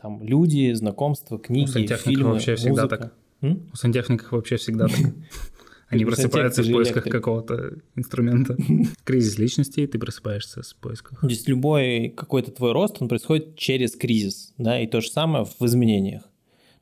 [0.00, 2.96] Там люди, знакомства, книги, фильмы, вообще всегда музыка.
[2.96, 3.14] так.
[3.40, 4.98] У сантехников вообще всегда так.
[5.88, 8.56] Они просыпаются в поисках какого-то инструмента.
[9.04, 11.16] Кризис личности, ты просыпаешься с поиском.
[11.20, 15.46] То есть любой какой-то твой рост, он происходит через кризис, да, и то же самое
[15.46, 16.22] в изменениях.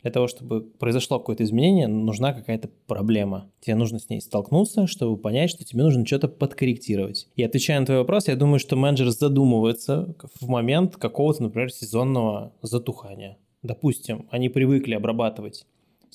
[0.03, 3.51] Для того, чтобы произошло какое-то изменение, нужна какая-то проблема.
[3.61, 7.29] Тебе нужно с ней столкнуться, чтобы понять, что тебе нужно что-то подкорректировать.
[7.35, 12.53] И отвечая на твой вопрос, я думаю, что менеджер задумывается в момент какого-то, например, сезонного
[12.63, 13.39] затухания.
[13.63, 15.67] Допустим, они привыкли обрабатывать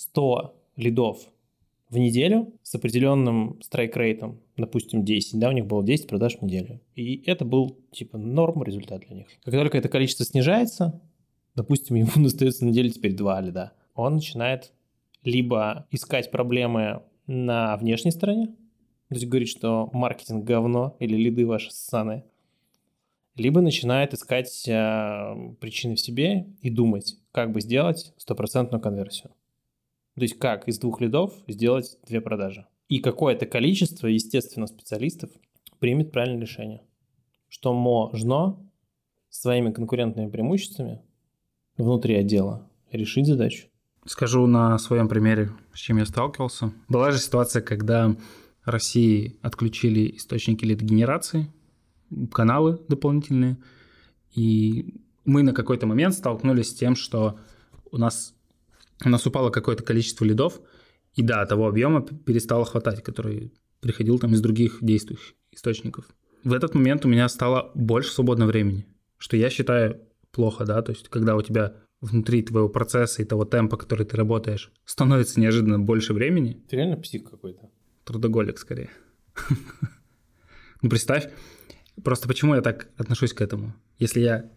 [0.02, 1.20] 100 лидов
[1.90, 6.82] в неделю с определенным страйк-рейтом, допустим, 10, да, у них было 10 продаж в неделю.
[6.96, 9.28] И это был, типа, норм результат для них.
[9.44, 11.02] Как только это количество снижается,
[11.56, 14.74] допустим, ему остается на неделе теперь 2 лида, он начинает
[15.24, 18.48] либо искать проблемы на внешней стороне,
[19.10, 22.24] то есть говорит, что маркетинг говно или лиды ваши ссаные,
[23.36, 29.32] либо начинает искать э, причины в себе и думать, как бы сделать стопроцентную конверсию.
[30.16, 32.68] То есть как из двух лидов сделать две продажи.
[32.90, 35.30] И какое-то количество, естественно, специалистов
[35.80, 36.82] примет правильное решение,
[37.48, 38.58] что можно
[39.30, 41.02] своими конкурентными преимуществами
[41.78, 43.68] внутри отдела решить задачу.
[44.06, 46.74] Скажу на своем примере, с чем я сталкивался.
[46.90, 48.16] Была же ситуация, когда
[48.66, 51.52] России отключили источники лид-генерации,
[52.32, 53.58] каналы дополнительные,
[54.36, 57.40] и мы на какой-то момент столкнулись с тем, что
[57.92, 58.34] у нас
[59.06, 60.60] у нас упало какое-то количество лидов,
[61.16, 66.06] и да, того объема перестало хватать, который приходил там из других действующих источников.
[66.44, 68.88] В этот момент у меня стало больше свободного времени,
[69.18, 70.00] что я считаю
[70.32, 74.18] плохо, да, то есть когда у тебя внутри твоего процесса и того темпа, который ты
[74.18, 76.64] работаешь, становится неожиданно больше времени.
[76.68, 77.70] Ты реально псих какой-то.
[78.04, 78.90] Трудоголик скорее.
[80.84, 81.30] Ну представь,
[82.04, 83.76] просто почему я так отношусь к этому.
[84.00, 84.50] Если я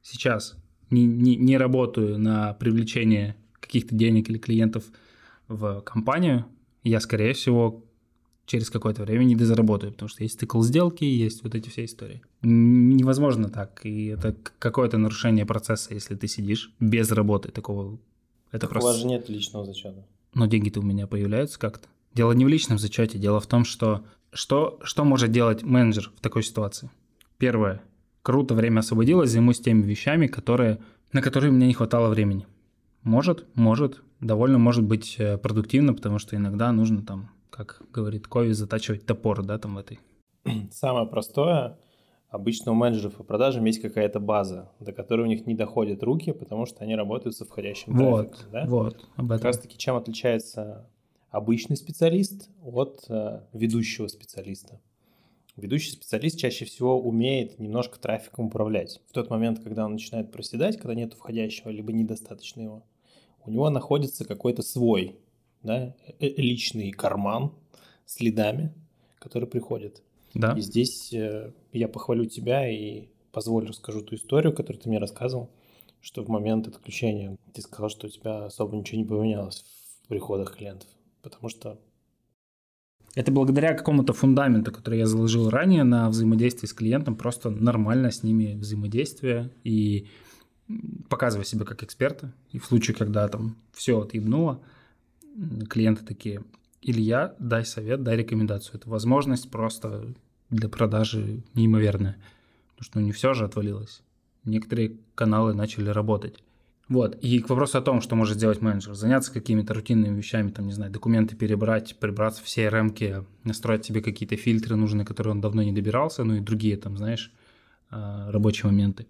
[0.00, 0.56] сейчас
[0.90, 3.34] не, не, не работаю на привлечение
[3.72, 4.84] каких-то денег или клиентов
[5.48, 6.44] в компанию,
[6.84, 7.82] я, скорее всего,
[8.44, 12.20] через какое-то время не дозаработаю, потому что есть цикл сделки, есть вот эти все истории.
[12.42, 17.98] Невозможно так, и это какое-то нарушение процесса, если ты сидишь без работы такого.
[18.50, 18.90] Это так просто...
[18.90, 20.06] У вас же нет личного зачета.
[20.34, 21.88] Но деньги-то у меня появляются как-то.
[22.12, 24.04] Дело не в личном зачете, дело в том, что
[24.34, 26.90] что, что может делать менеджер в такой ситуации?
[27.38, 27.82] Первое.
[28.22, 30.78] Круто время освободилось, займусь теми вещами, которые,
[31.12, 32.46] на которые мне не хватало времени.
[33.02, 34.02] Может, может.
[34.20, 39.42] Довольно может быть э, продуктивно, потому что иногда нужно там, как говорит Кови, затачивать топор,
[39.42, 39.98] да, там в этой.
[40.70, 41.78] Самое простое,
[42.28, 46.32] обычно у менеджеров по продажам есть какая-то база, до которой у них не доходят руки,
[46.32, 48.52] потому что они работают со входящим вот, трафиком.
[48.52, 48.64] Да?
[48.66, 49.38] Вот, об этом.
[49.38, 50.88] Как раз таки чем отличается
[51.30, 54.80] обычный специалист от э, ведущего специалиста.
[55.56, 59.02] Ведущий специалист чаще всего умеет немножко трафиком управлять.
[59.08, 62.84] В тот момент, когда он начинает проседать, когда нет входящего, либо недостаточно его,
[63.44, 65.16] у него находится какой-то свой
[65.62, 67.52] да, э, э, личный карман
[68.06, 68.72] с лидами,
[69.18, 70.02] который приходит.
[70.34, 70.54] Да.
[70.56, 75.50] И здесь э, я похвалю тебя и позволю расскажу ту историю, которую ты мне рассказывал,
[76.00, 79.64] что в момент отключения ты сказал, что у тебя особо ничего не поменялось
[80.04, 80.88] в приходах клиентов,
[81.22, 81.78] потому что
[83.14, 88.22] это благодаря какому-то фундаменту, который я заложил ранее на взаимодействие с клиентом, просто нормально с
[88.22, 90.08] ними взаимодействие и
[91.08, 92.32] показывая себя как эксперта.
[92.50, 94.60] И в случае, когда там все отъебнуло,
[95.68, 96.42] клиенты такие,
[96.80, 98.76] Илья, дай совет, дай рекомендацию.
[98.76, 100.12] Это возможность просто
[100.50, 102.16] для продажи неимоверная.
[102.70, 104.02] Потому что ну, не все же отвалилось.
[104.44, 106.42] Некоторые каналы начали работать.
[106.88, 107.14] Вот.
[107.22, 108.94] И к вопросу о том, что может сделать менеджер.
[108.94, 114.36] Заняться какими-то рутинными вещами, там, не знаю, документы перебрать, прибраться в CRM, настроить себе какие-то
[114.36, 117.32] фильтры нужные, которые он давно не добирался, ну и другие там, знаешь,
[117.90, 119.06] а, рабочие моменты.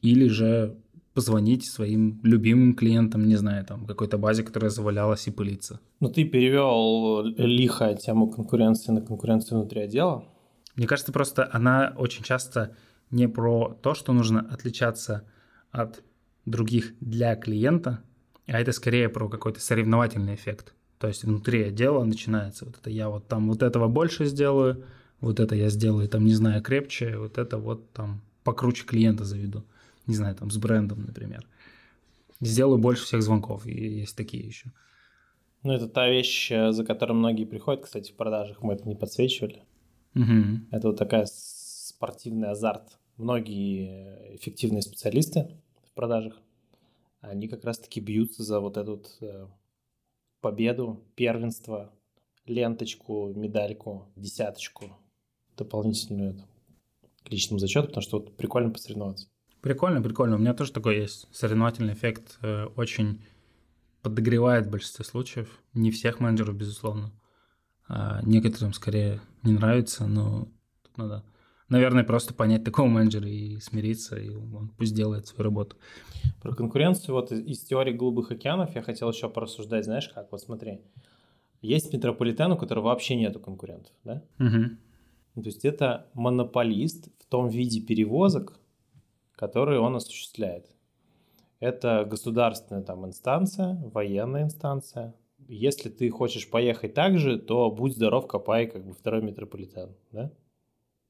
[0.00, 0.76] Или же
[1.20, 5.78] позвонить своим любимым клиентам, не знаю, там, какой-то базе, которая завалялась и пылится.
[6.00, 10.24] Ну, ты перевел лихо тему конкуренции на конкуренцию внутри отдела.
[10.76, 12.74] Мне кажется, просто она очень часто
[13.10, 15.24] не про то, что нужно отличаться
[15.70, 16.02] от
[16.46, 18.02] других для клиента,
[18.46, 20.72] а это скорее про какой-то соревновательный эффект.
[20.98, 24.84] То есть внутри отдела начинается вот это я вот там вот этого больше сделаю,
[25.20, 29.64] вот это я сделаю там, не знаю, крепче, вот это вот там покруче клиента заведу.
[30.06, 31.46] Не знаю, там с брендом, например.
[32.40, 34.72] Сделаю больше всех звонков, и есть такие еще.
[35.62, 38.94] Ну, это та вещь, э, за которой многие приходят, кстати, в продажах мы это не
[38.94, 39.62] подсвечивали.
[40.14, 40.68] Угу.
[40.70, 42.98] Это вот такая спортивный азарт.
[43.16, 45.50] Многие эффективные специалисты
[45.84, 46.40] в продажах,
[47.20, 49.46] они как раз-таки бьются за вот эту вот э,
[50.40, 51.92] победу, первенство,
[52.46, 54.96] ленточку, медальку, десяточку
[55.56, 56.42] дополнительную
[57.22, 59.28] к личному зачету, потому что вот прикольно посоревноваться.
[59.60, 60.36] Прикольно, прикольно.
[60.36, 62.38] У меня тоже такой есть соревновательный эффект.
[62.42, 63.20] Э, очень
[64.02, 65.60] подогревает в большинстве случаев.
[65.74, 67.12] Не всех менеджеров, безусловно.
[67.88, 70.48] А некоторым скорее не нравится, но
[70.82, 71.24] тут надо,
[71.68, 75.76] наверное, просто понять такого менеджера и смириться, и он пусть делает свою работу.
[76.40, 80.80] Про конкуренцию вот из теории голубых океанов я хотел еще порассуждать, знаешь как, вот смотри.
[81.62, 84.22] Есть метрополитен, у которого вообще нету конкурентов, да?
[84.38, 85.42] Угу.
[85.42, 88.59] То есть это монополист в том виде перевозок,
[89.40, 90.66] которые он осуществляет.
[91.60, 95.14] Это государственная там инстанция, военная инстанция.
[95.48, 100.30] Если ты хочешь поехать так же, то будь здоров, копай как бы второй метрополитен, да?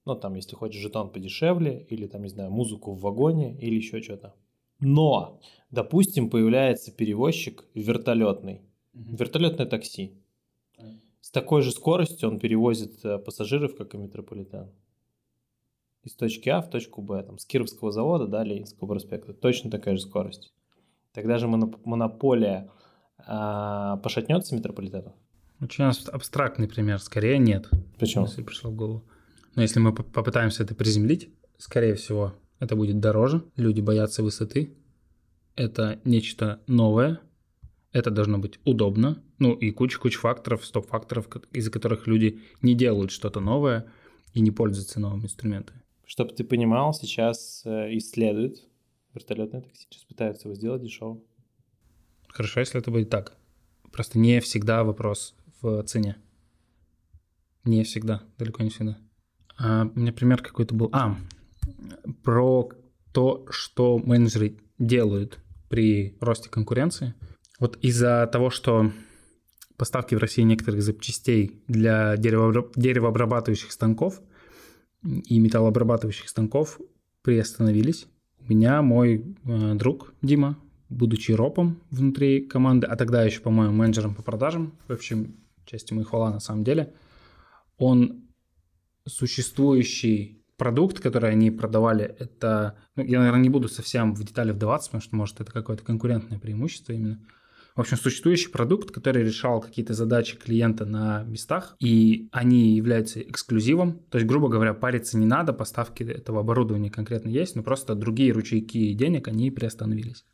[0.06, 4.00] Ну, там, если хочешь жетон подешевле, или там, не знаю, музыку в вагоне, или еще
[4.00, 4.32] что-то.
[4.78, 5.40] Но,
[5.72, 8.62] допустим, появляется перевозчик вертолетный,
[8.94, 9.16] угу.
[9.16, 10.14] вертолетное такси.
[11.20, 14.70] С такой же скоростью он перевозит э, пассажиров, как и метрополитен
[16.02, 19.32] из точки А в точку Б, там, с Кировского завода до Ленинского проспекта.
[19.32, 20.52] Точно такая же скорость.
[21.12, 22.70] Тогда же монополия
[23.18, 25.14] а, пошатнется метрополитену?
[25.60, 27.00] Очень абстрактный пример.
[27.00, 27.68] Скорее нет.
[27.98, 28.24] Почему?
[28.26, 29.04] Если пришло в голову.
[29.56, 33.44] Но если мы попытаемся это приземлить, скорее всего, это будет дороже.
[33.56, 34.74] Люди боятся высоты.
[35.56, 37.20] Это нечто новое.
[37.92, 39.22] Это должно быть удобно.
[39.38, 43.86] Ну и куча-куча факторов, стоп-факторов, из-за которых люди не делают что-то новое
[44.32, 45.79] и не пользуются новыми инструментами.
[46.10, 48.66] Чтобы ты понимал, сейчас э, исследуют
[49.14, 51.20] вертолетное такси, сейчас пытаются его сделать дешево.
[52.26, 53.36] Хорошо, если это будет так.
[53.92, 56.16] Просто не всегда вопрос в цене.
[57.62, 58.98] Не всегда, далеко не всегда.
[59.56, 60.88] А, у меня пример какой-то был.
[60.92, 61.16] А,
[62.24, 62.68] про
[63.12, 67.14] то, что менеджеры делают при росте конкуренции.
[67.60, 68.90] Вот из-за того, что
[69.76, 74.20] поставки в России некоторых запчастей для деревообрабатывающих станков
[75.02, 76.80] и металлообрабатывающих станков
[77.22, 78.06] приостановились.
[78.38, 80.58] У меня мой э, друг Дима,
[80.88, 86.06] будучи ропом внутри команды, а тогда еще, по-моему, менеджером по продажам, в общем, части моей
[86.06, 86.92] хвала на самом деле,
[87.78, 88.24] он
[89.06, 92.76] существующий продукт, который они продавали, это...
[92.94, 96.38] Ну, я, наверное, не буду совсем в детали вдаваться, потому что, может, это какое-то конкурентное
[96.38, 97.18] преимущество именно.
[97.76, 104.00] В общем, существующий продукт, который решал какие-то задачи клиента на местах, и они являются эксклюзивом.
[104.10, 108.32] То есть, грубо говоря, париться не надо, поставки этого оборудования конкретно есть, но просто другие
[108.32, 110.24] ручейки денег, они приостановились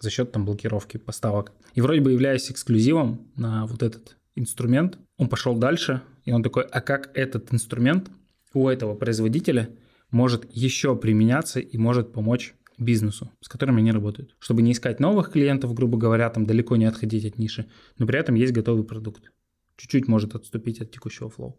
[0.00, 1.52] за счет там блокировки поставок.
[1.74, 6.64] И вроде бы являясь эксклюзивом на вот этот инструмент, он пошел дальше, и он такой,
[6.64, 8.10] а как этот инструмент
[8.52, 9.70] у этого производителя
[10.10, 14.36] может еще применяться и может помочь бизнесу, с которыми они работают.
[14.38, 18.18] Чтобы не искать новых клиентов, грубо говоря, там далеко не отходить от ниши, но при
[18.18, 19.30] этом есть готовый продукт.
[19.76, 21.58] Чуть-чуть может отступить от текущего флоу.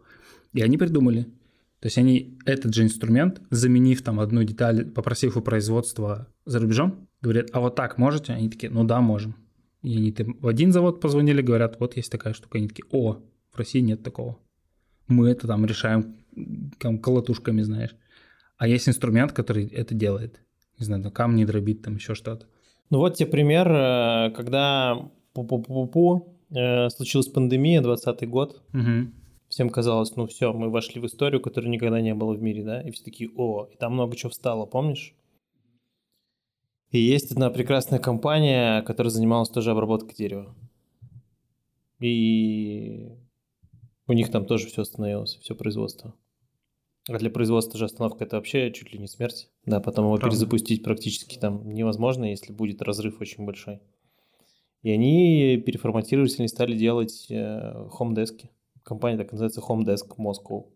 [0.54, 1.24] И они придумали.
[1.80, 7.08] То есть они этот же инструмент, заменив там одну деталь, попросив у производства за рубежом,
[7.22, 8.34] говорят, а вот так можете?
[8.34, 9.36] Они такие, ну да, можем.
[9.84, 12.58] И они там в один завод позвонили, говорят, вот есть такая штука.
[12.58, 14.40] Они такие, о, в России нет такого.
[15.08, 16.16] Мы это там решаем
[16.80, 17.96] там, колотушками, знаешь.
[18.58, 20.42] А есть инструмент, который это делает
[20.80, 22.46] не знаю, на камни дробить, там еще что-то.
[22.90, 29.12] Ну вот тебе пример, э, когда пу-пу-пу-пу, э, случилась пандемия, 20 год, угу.
[29.50, 32.82] всем казалось, ну все, мы вошли в историю, которой никогда не было в мире, да,
[32.82, 35.16] и все такие, о, и там много чего встало, помнишь?
[36.92, 40.56] И есть одна прекрасная компания, которая занималась тоже обработкой дерева.
[42.00, 43.10] И
[44.08, 46.16] у них там тоже все остановилось, все производство.
[47.10, 49.50] А для производства же остановка это вообще чуть ли не смерть.
[49.66, 50.36] Да, потом его Правда.
[50.36, 53.80] перезапустить практически там невозможно, если будет разрыв очень большой.
[54.84, 58.52] И они переформатировались, они стали делать э, хом-дески.
[58.84, 60.68] Компания так называется Home Desk Moscow.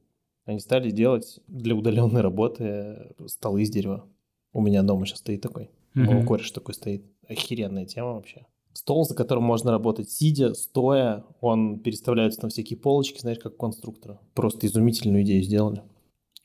[0.46, 4.08] Они стали делать для удаленной работы столы из дерева.
[4.54, 5.70] У меня дома сейчас стоит такой.
[5.96, 6.26] Mm-hmm.
[6.26, 7.06] Кореша такой стоит.
[7.28, 8.46] Охеренная тема вообще.
[8.74, 14.20] Стол, за которым можно работать сидя, стоя, он переставляется на всякие полочки, знаешь, как конструктора.
[14.34, 15.84] Просто изумительную идею сделали.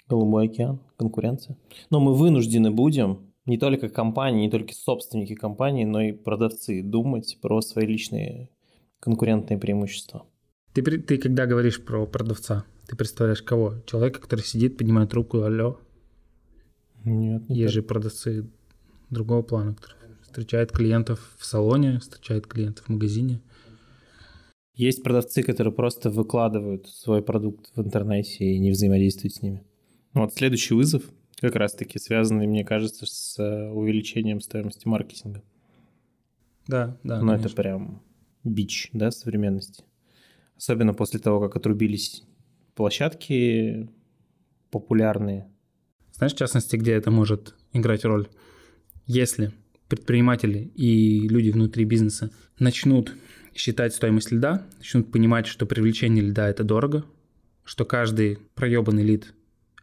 [0.08, 1.56] Голубой океан, конкуренция.
[1.90, 7.38] Но мы вынуждены будем, не только компании, не только собственники компании, но и продавцы, думать
[7.40, 8.50] про свои личные
[9.00, 10.26] конкурентные преимущества.
[10.72, 13.74] Ты, ты когда говоришь про продавца, ты представляешь кого?
[13.86, 15.80] Человека, который сидит, поднимает трубку, алло?
[17.04, 17.48] Нет.
[17.48, 18.50] Не Есть же продавцы
[19.10, 23.40] другого плана, которые встречают клиентов в салоне, встречают клиентов в магазине.
[24.74, 29.64] Есть продавцы, которые просто выкладывают свой продукт в интернете и не взаимодействуют с ними.
[30.16, 31.02] Вот следующий вызов
[31.42, 35.42] как раз-таки связанный, мне кажется, с э, увеличением стоимости маркетинга.
[36.66, 37.20] Да, да.
[37.20, 37.46] Но конечно.
[37.46, 38.02] это прям
[38.42, 39.84] бич, да, современности.
[40.56, 42.22] Особенно после того, как отрубились
[42.74, 43.90] площадки
[44.70, 45.50] популярные.
[46.14, 48.26] Знаешь, в частности, где это может играть роль?
[49.04, 49.52] Если
[49.86, 53.14] предприниматели и люди внутри бизнеса начнут
[53.54, 57.04] считать стоимость льда, начнут понимать, что привлечение льда– это дорого,
[57.64, 59.34] что каждый проебанный лид–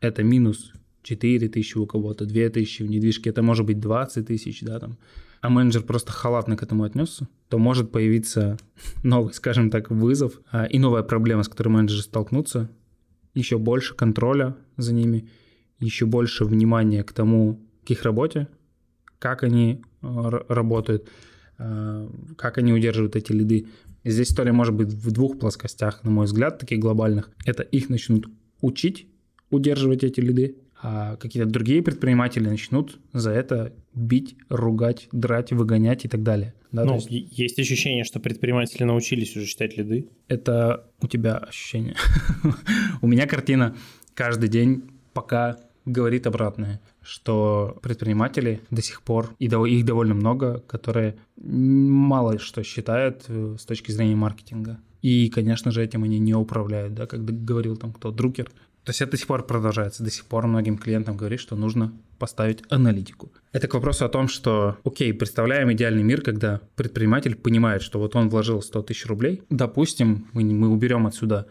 [0.03, 0.73] это минус
[1.03, 4.97] 4 тысячи у кого-то, 2 тысячи в недвижке, это может быть 20 тысяч, да, там,
[5.41, 8.57] а менеджер просто халатно к этому отнесся, то может появиться
[9.03, 12.69] новый, скажем так, вызов а, и новая проблема, с которой менеджеры столкнутся,
[13.33, 15.29] еще больше контроля за ними,
[15.79, 18.47] еще больше внимания к тому, к их работе,
[19.19, 21.09] как они а, работают,
[21.57, 23.67] а, как они удерживают эти лиды.
[24.05, 27.31] Здесь история может быть в двух плоскостях, на мой взгляд, таких глобальных.
[27.45, 28.27] Это их начнут
[28.61, 29.07] учить
[29.53, 36.09] удерживать эти лиды, а какие-то другие предприниматели начнут за это бить, ругать, драть, выгонять и
[36.09, 36.53] так далее.
[36.71, 37.09] Да, ну, есть...
[37.09, 40.09] есть ощущение, что предприниматели научились уже считать лиды.
[40.27, 41.95] Это у тебя ощущение.
[43.01, 43.75] у меня картина
[44.13, 44.83] каждый день
[45.13, 52.63] пока говорит обратное, что предприниматели до сих пор, и их довольно много, которые мало что
[52.63, 54.79] считают э, с точки зрения маркетинга.
[55.01, 58.49] И, конечно же, этим они не управляют, да, как говорил там кто, Друкер,
[58.83, 60.03] то есть это до сих пор продолжается.
[60.03, 63.31] До сих пор многим клиентам говорит, что нужно поставить аналитику.
[63.53, 68.15] Это к вопросу о том, что, окей, представляем идеальный мир, когда предприниматель понимает, что вот
[68.15, 69.41] он вложил 100 тысяч рублей.
[69.49, 71.47] Допустим, мы, мы уберем отсюда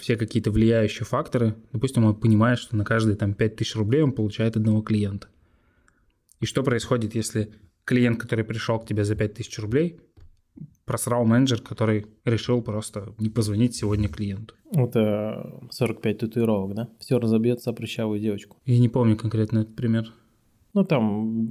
[0.00, 1.54] все какие-то влияющие факторы.
[1.72, 5.28] Допустим, он понимает, что на каждые там 5 тысяч рублей он получает одного клиента.
[6.40, 7.52] И что происходит, если
[7.84, 10.00] клиент, который пришел к тебе за 5 тысяч рублей,
[10.84, 14.54] просрал менеджер, который решил просто не позвонить сегодня клиенту.
[14.72, 16.88] Это 45 татуировок, да?
[16.98, 18.56] Все разобьется о прыщавую девочку.
[18.64, 20.12] Я не помню конкретно этот пример.
[20.74, 21.46] Ну, там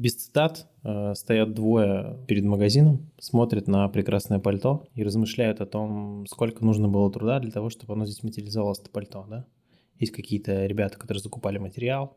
[0.00, 6.24] без цитат э, стоят двое перед магазином, смотрят на прекрасное пальто и размышляют о том,
[6.26, 9.44] сколько нужно было труда для того, чтобы оно здесь материализовалось, это пальто, да?
[9.98, 12.16] Есть какие-то ребята, которые закупали материал,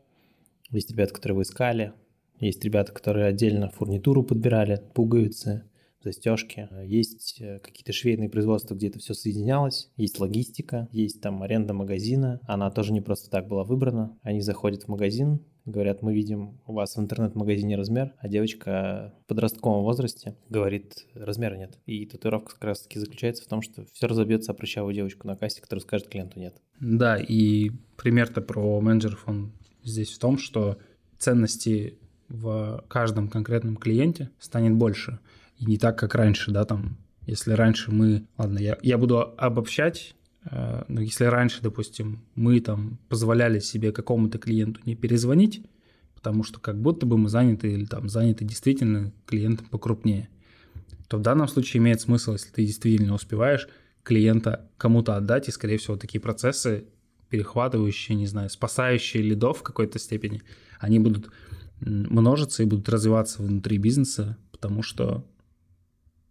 [0.70, 1.92] есть ребята, которые его искали,
[2.40, 5.64] есть ребята, которые отдельно фурнитуру подбирали, пуговицы,
[6.06, 6.68] застежки.
[6.84, 9.90] Есть э, какие-то швейные производства, где это все соединялось.
[9.96, 12.40] Есть логистика, есть там аренда магазина.
[12.44, 14.16] Она тоже не просто так была выбрана.
[14.22, 19.28] Они заходят в магазин, говорят, мы видим у вас в интернет-магазине размер, а девочка в
[19.28, 21.78] подростковом возрасте говорит, размера нет.
[21.86, 25.36] И татуировка как раз таки заключается в том, что все разобьется о прыщавую девочку на
[25.36, 26.54] кассе, которая скажет клиенту нет.
[26.80, 29.52] Да, и пример-то про менеджеров, он
[29.82, 30.78] здесь в том, что
[31.18, 31.98] ценности
[32.28, 35.20] в каждом конкретном клиенте станет больше
[35.58, 40.14] и не так, как раньше, да, там, если раньше мы, ладно, я, я буду обобщать,
[40.50, 45.62] э, но если раньше, допустим, мы там позволяли себе какому-то клиенту не перезвонить,
[46.14, 50.28] потому что как будто бы мы заняты или там заняты действительно клиентом покрупнее,
[51.08, 53.68] то в данном случае имеет смысл, если ты действительно успеваешь
[54.02, 56.86] клиента кому-то отдать, и, скорее всего, такие процессы,
[57.28, 60.42] перехватывающие, не знаю, спасающие лидов в какой-то степени,
[60.78, 61.30] они будут
[61.80, 65.26] множиться и будут развиваться внутри бизнеса, потому что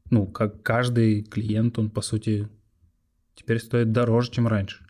[0.09, 2.47] ну, как каждый клиент, он, по сути,
[3.35, 4.85] теперь стоит дороже, чем раньше.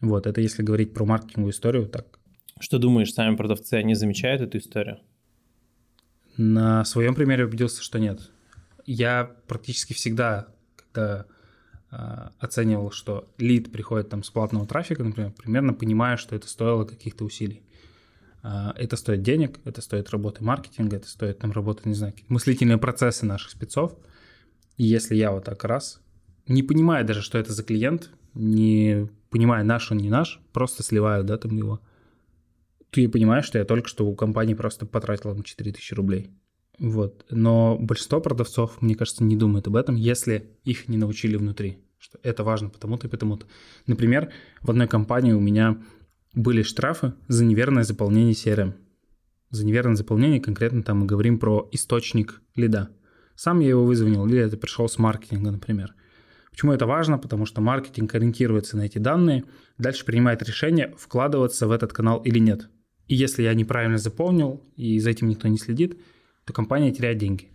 [0.00, 2.18] Вот, это если говорить про маркетинговую историю, так.
[2.60, 4.98] Что думаешь, сами продавцы, они замечают эту историю?
[6.36, 8.30] На своем примере убедился, что нет.
[8.84, 11.26] Я практически всегда, когда
[11.90, 11.96] э,
[12.38, 17.24] оценивал, что лид приходит там с платного трафика, например, примерно понимаю, что это стоило каких-то
[17.24, 17.62] усилий.
[18.42, 22.78] А, это стоит денег, это стоит работы маркетинга, это стоит там работы, не знаю, мыслительные
[22.78, 23.96] процессы наших спецов.
[24.76, 26.00] И если я вот так раз,
[26.46, 31.26] не понимая даже, что это за клиент, не понимая, наш он не наш, просто сливают,
[31.26, 31.80] да, там его.
[32.90, 36.30] Ты понимаешь, что я только что у компании просто потратил там 4000 рублей.
[36.78, 37.26] Вот.
[37.30, 41.78] Но большинство продавцов, мне кажется, не думают об этом, если их не научили внутри.
[41.98, 43.46] Что это важно потому-то и потому-то.
[43.86, 45.82] Например, в одной компании у меня
[46.34, 48.74] были штрафы за неверное заполнение CRM.
[49.50, 52.90] За неверное заполнение конкретно там мы говорим про источник лида.
[53.34, 55.94] Сам я его вызвонил, или это пришел с маркетинга, например.
[56.50, 57.18] Почему это важно?
[57.18, 59.44] Потому что маркетинг ориентируется на эти данные,
[59.78, 62.68] дальше принимает решение, вкладываться в этот канал или нет.
[63.06, 65.98] И если я неправильно заполнил, и за этим никто не следит,
[66.44, 67.52] то компания теряет деньги.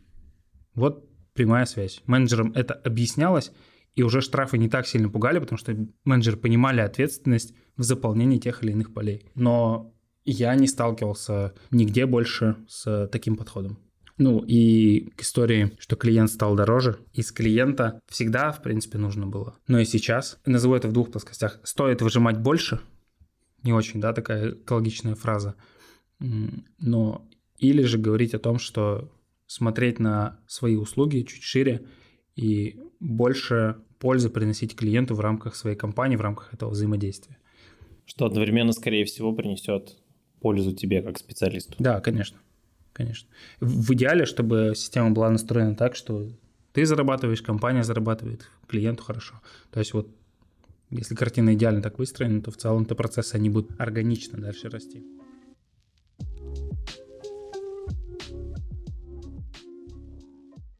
[0.74, 2.01] Вот прямая связь.
[2.05, 3.51] Менеджерам это объяснялось,
[3.95, 8.63] и уже штрафы не так сильно пугали, потому что менеджеры понимали ответственность в заполнении тех
[8.63, 9.26] или иных полей.
[9.36, 9.93] Но
[10.26, 13.80] я не сталкивался нигде больше с таким подходом.
[14.17, 16.99] Ну и к истории, что клиент стал дороже.
[17.13, 19.57] Из клиента всегда, в принципе, нужно было.
[19.67, 22.80] Но и сейчас, назову это в двух плоскостях, стоит выжимать больше.
[23.63, 25.55] Не очень, да, такая экологичная фраза.
[26.19, 29.11] Но или же говорить о том, что
[29.47, 31.86] смотреть на свои услуги чуть шире
[32.36, 37.38] и больше пользы приносить клиенту в рамках своей компании, в рамках этого взаимодействия.
[38.06, 39.97] Что одновременно, скорее всего, принесет
[40.39, 41.76] пользу тебе как специалисту.
[41.80, 42.38] Да, конечно.
[42.91, 43.28] Конечно.
[43.60, 46.30] В идеале, чтобы система была настроена так, что
[46.74, 49.41] ты зарабатываешь, компания зарабатывает, клиенту хорошо.
[49.72, 50.10] То есть вот
[50.91, 55.04] если картина идеально так выстроена, то в целом-то процессы, они будут органично дальше расти.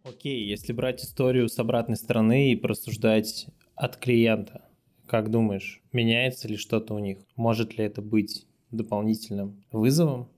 [0.04, 4.62] Окей, если брать историю с обратной стороны и просуждать от клиента,
[5.08, 7.20] как думаешь, меняется ли что-то у них?
[7.36, 10.30] Может ли это быть дополнительным вызовом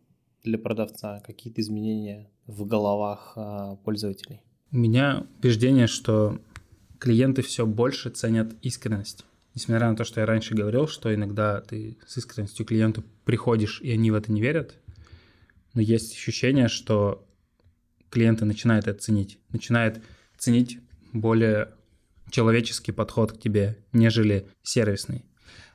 [0.43, 1.21] для продавца?
[1.25, 4.41] Какие-то изменения в головах а, пользователей?
[4.71, 6.39] У меня убеждение, что
[6.99, 9.25] клиенты все больше ценят искренность.
[9.53, 13.91] Несмотря на то, что я раньше говорил, что иногда ты с искренностью клиенту приходишь, и
[13.91, 14.75] они в это не верят,
[15.73, 17.25] но есть ощущение, что
[18.09, 19.37] клиенты начинают это ценить.
[19.51, 20.01] Начинают
[20.37, 20.79] ценить
[21.13, 21.69] более
[22.29, 25.19] человеческий подход к тебе, нежели сервисный.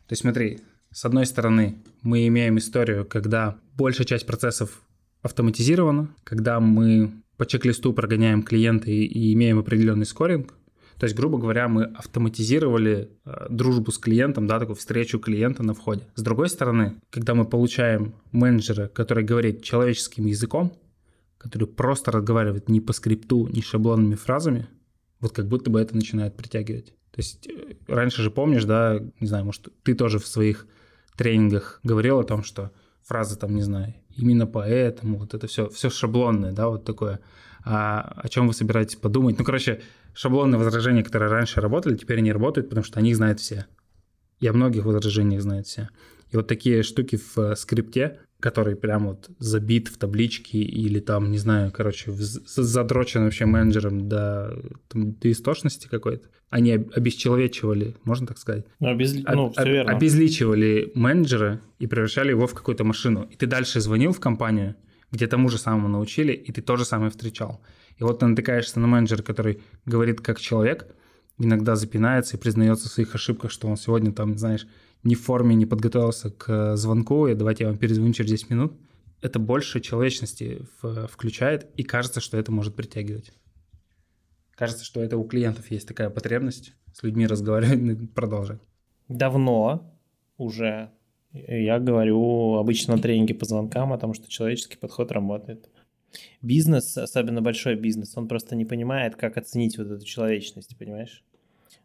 [0.07, 0.61] То есть смотри,
[0.93, 4.83] с одной стороны, мы имеем историю, когда большая часть процессов
[5.23, 10.53] автоматизирована, когда мы по чек-листу прогоняем клиента и, и имеем определенный скоринг.
[10.99, 15.73] То есть, грубо говоря, мы автоматизировали э, дружбу с клиентом, да, такую встречу клиента на
[15.73, 16.03] входе.
[16.15, 20.75] С другой стороны, когда мы получаем менеджера, который говорит человеческим языком,
[21.39, 24.69] который просто разговаривает не по скрипту, не шаблонными фразами,
[25.21, 26.95] вот как будто бы это начинает притягивать.
[27.13, 30.67] То есть э, раньше же помнишь, да, не знаю, может, ты тоже в своих
[31.17, 32.71] тренингах говорил о том, что
[33.03, 37.21] фраза там, не знаю, именно поэтому, вот это все, все шаблонное, да, вот такое.
[37.65, 39.39] А о чем вы собираетесь подумать?
[39.39, 39.83] Ну, короче,
[40.15, 43.67] шаблонные возражения, которые раньше работали, теперь не работают, потому что о них знают все.
[44.41, 45.91] И о многих возражениях знают все.
[46.31, 51.31] И вот такие штуки в э, скрипте, который прям вот забит в табличке или там,
[51.31, 56.29] не знаю, короче, задрочен вообще менеджером до, там, до истошности какой-то.
[56.49, 58.67] Они обесчеловечивали, можно так сказать?
[58.81, 59.15] Ну, обез...
[59.15, 59.93] ну все верно.
[59.93, 63.29] Обезличивали менеджера и превращали его в какую-то машину.
[63.31, 64.75] И ты дальше звонил в компанию,
[65.13, 67.61] где тому же самому научили, и ты то же самое встречал.
[67.99, 70.87] И вот ты натыкаешься на менеджера, который говорит как человек,
[71.39, 74.67] иногда запинается и признается в своих ошибках, что он сегодня там, знаешь,
[75.03, 78.73] не в форме, не подготовился к звонку, и давайте я вам перезвоню через 10 минут,
[79.23, 80.63] это больше человечности
[81.11, 83.33] включает, и кажется, что это может притягивать.
[84.53, 88.61] Кажется, что это у клиентов есть такая потребность с людьми разговаривать и продолжать.
[89.09, 89.95] Давно
[90.37, 90.91] уже
[91.33, 95.69] я говорю обычно на тренинге по звонкам о том, что человеческий подход работает.
[96.43, 101.25] Бизнес, особенно большой бизнес, он просто не понимает, как оценить вот эту человечность, понимаешь?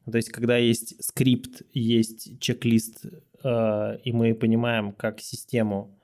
[0.10, 3.06] То есть, когда есть скрипт, есть чек-лист,
[3.44, 6.00] э, и мы понимаем, как систему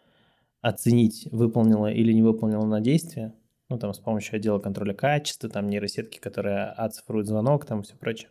[0.61, 3.33] оценить, выполнила или не выполнила на действие,
[3.69, 8.29] ну, там, с помощью отдела контроля качества, там, нейросетки, которые оцифруют звонок, там, все прочее.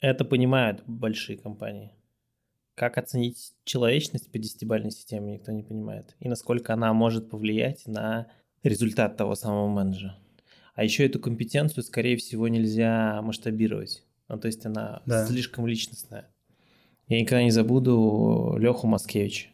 [0.00, 1.92] Это понимают большие компании.
[2.74, 6.16] Как оценить человечность по десятибальной системе, никто не понимает.
[6.18, 8.28] И насколько она может повлиять на
[8.62, 10.16] результат того самого менеджера.
[10.74, 14.02] А еще эту компетенцию, скорее всего, нельзя масштабировать.
[14.30, 15.26] Ну, то есть она да.
[15.26, 16.28] слишком личностная.
[17.08, 19.52] Я никогда не забуду Леху Маскевич.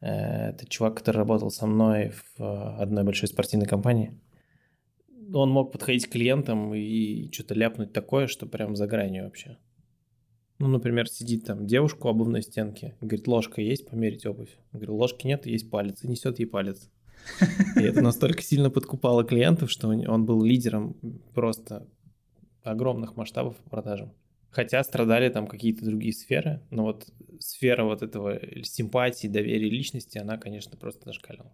[0.00, 4.18] Э, это чувак, который работал со мной в э, одной большой спортивной компании.
[5.34, 9.58] Он мог подходить к клиентам и что-то ляпнуть такое, что прям за гранью вообще.
[10.60, 14.56] Ну, например, сидит там девушка у обувной стенки говорит, ложка есть, померить обувь.
[14.72, 16.88] Я говорю, ложки нет, есть палец, и несет ей палец.
[17.76, 20.96] И это настолько сильно подкупало клиентов, что он был лидером
[21.34, 21.86] просто
[22.70, 24.12] огромных масштабов по продажам.
[24.50, 27.08] Хотя страдали там какие-то другие сферы, но вот
[27.38, 31.52] сфера вот этого симпатии, доверия личности, она, конечно, просто зашкаливала.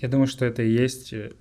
[0.00, 1.32] Я думаю, что это и есть э,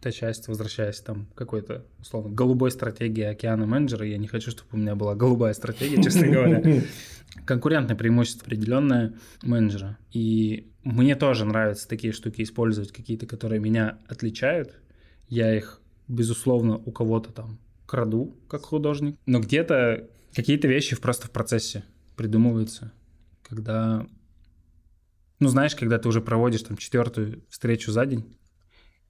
[0.00, 4.06] та часть, возвращаясь там какой-то, условно, голубой стратегии океана менеджера.
[4.06, 6.62] Я не хочу, чтобы у меня была голубая стратегия, честно говоря.
[7.46, 9.98] Конкурентное преимущество определенное менеджера.
[10.12, 14.78] И мне тоже нравятся такие штуки использовать, какие-то, которые меня отличают.
[15.28, 17.58] Я их, безусловно, у кого-то там
[17.94, 19.16] краду, как художник.
[19.26, 21.84] Но где-то Какие-то вещи просто в процессе
[22.16, 22.92] придумываются,
[23.42, 24.04] когда,
[25.38, 28.36] ну, знаешь, когда ты уже проводишь там четвертую встречу за день,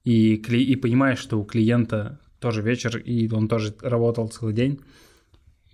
[0.05, 4.81] и, и понимаешь, что у клиента тоже вечер, и он тоже работал целый день,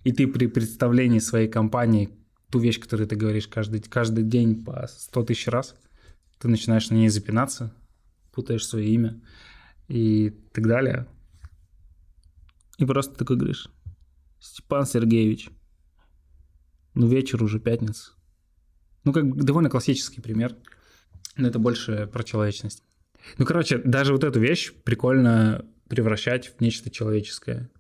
[0.04, 2.11] и ты при представлении своей компании
[2.50, 5.74] ту вещь, которую ты говоришь каждый, каждый день по 100 тысяч раз,
[6.38, 7.74] ты начинаешь на ней запинаться,
[8.30, 9.20] путаешь свое имя
[9.88, 11.08] и так далее.
[12.81, 13.68] И просто такой говоришь,
[14.41, 15.51] Степан Сергеевич.
[16.95, 18.12] Ну, вечер уже, пятница.
[19.05, 20.57] Ну, как довольно классический пример.
[21.37, 22.83] Но это больше про человечность.
[23.37, 27.70] Ну, короче, даже вот эту вещь прикольно превращать в нечто человеческое.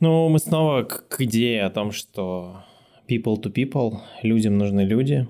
[0.00, 2.64] Ну, мы снова к, к идее о том, что
[3.08, 5.28] people to people, людям нужны люди,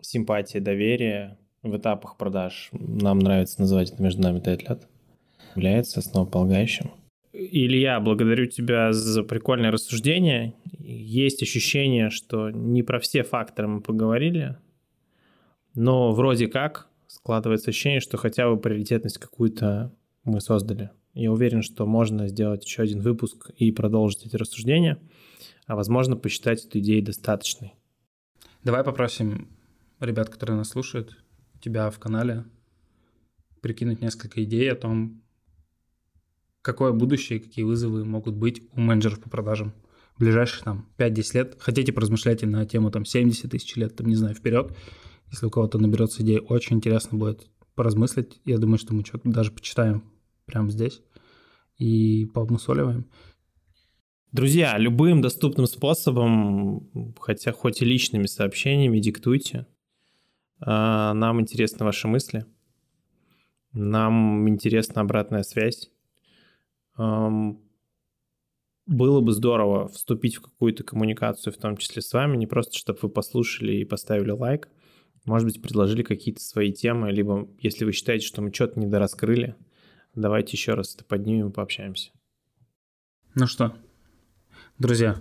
[0.00, 4.88] симпатия, доверие в этапах продаж, нам нравится называть это между нами 5 лет,
[5.56, 6.92] является основополагающим.
[7.38, 10.54] Илья, благодарю тебя за прикольное рассуждение.
[10.78, 14.56] Есть ощущение, что не про все факторы мы поговорили,
[15.74, 20.90] но вроде как складывается ощущение, что хотя бы приоритетность какую-то мы создали.
[21.12, 24.98] Я уверен, что можно сделать еще один выпуск и продолжить эти рассуждения,
[25.66, 27.74] а возможно посчитать эту идею достаточной.
[28.64, 29.50] Давай попросим
[30.00, 31.18] ребят, которые нас слушают,
[31.60, 32.44] тебя в канале
[33.60, 35.20] прикинуть несколько идей о том,
[36.66, 39.72] какое будущее, какие вызовы могут быть у менеджеров по продажам
[40.16, 41.56] в ближайшие там 5-10 лет.
[41.60, 44.76] Хотите поразмышлять на тему там 70 тысяч лет, там, не знаю, вперед.
[45.30, 48.40] Если у кого-то наберется идея, очень интересно будет поразмыслить.
[48.44, 50.02] Я думаю, что мы что-то даже почитаем
[50.44, 51.02] прямо здесь
[51.78, 53.06] и пообмусоливаем.
[54.32, 59.68] Друзья, любым доступным способом, хотя хоть и личными сообщениями, диктуйте.
[60.58, 62.44] А, нам интересны ваши мысли.
[63.72, 65.90] Нам интересна обратная связь
[66.96, 67.60] было
[69.20, 73.08] бы здорово вступить в какую-то коммуникацию, в том числе с вами, не просто, чтобы вы
[73.08, 74.68] послушали и поставили лайк,
[75.24, 79.56] может быть, предложили какие-то свои темы, либо если вы считаете, что мы что-то недораскрыли,
[80.14, 82.12] давайте еще раз это поднимем и пообщаемся.
[83.34, 83.76] Ну что,
[84.78, 85.20] друзья,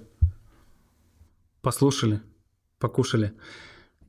[1.61, 2.21] послушали,
[2.79, 3.33] покушали.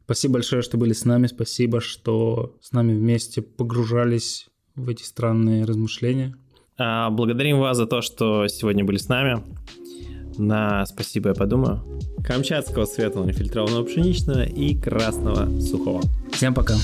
[0.05, 1.27] Спасибо большое, что были с нами.
[1.27, 6.37] Спасибо, что с нами вместе погружались в эти странные размышления.
[6.79, 9.43] А, благодарим вас за то, что сегодня были с нами.
[10.39, 11.83] На спасибо я подумаю.
[12.23, 16.03] Камчатского светлого нефильтрованного пшеничного и красного сухого.
[16.33, 16.75] Всем пока.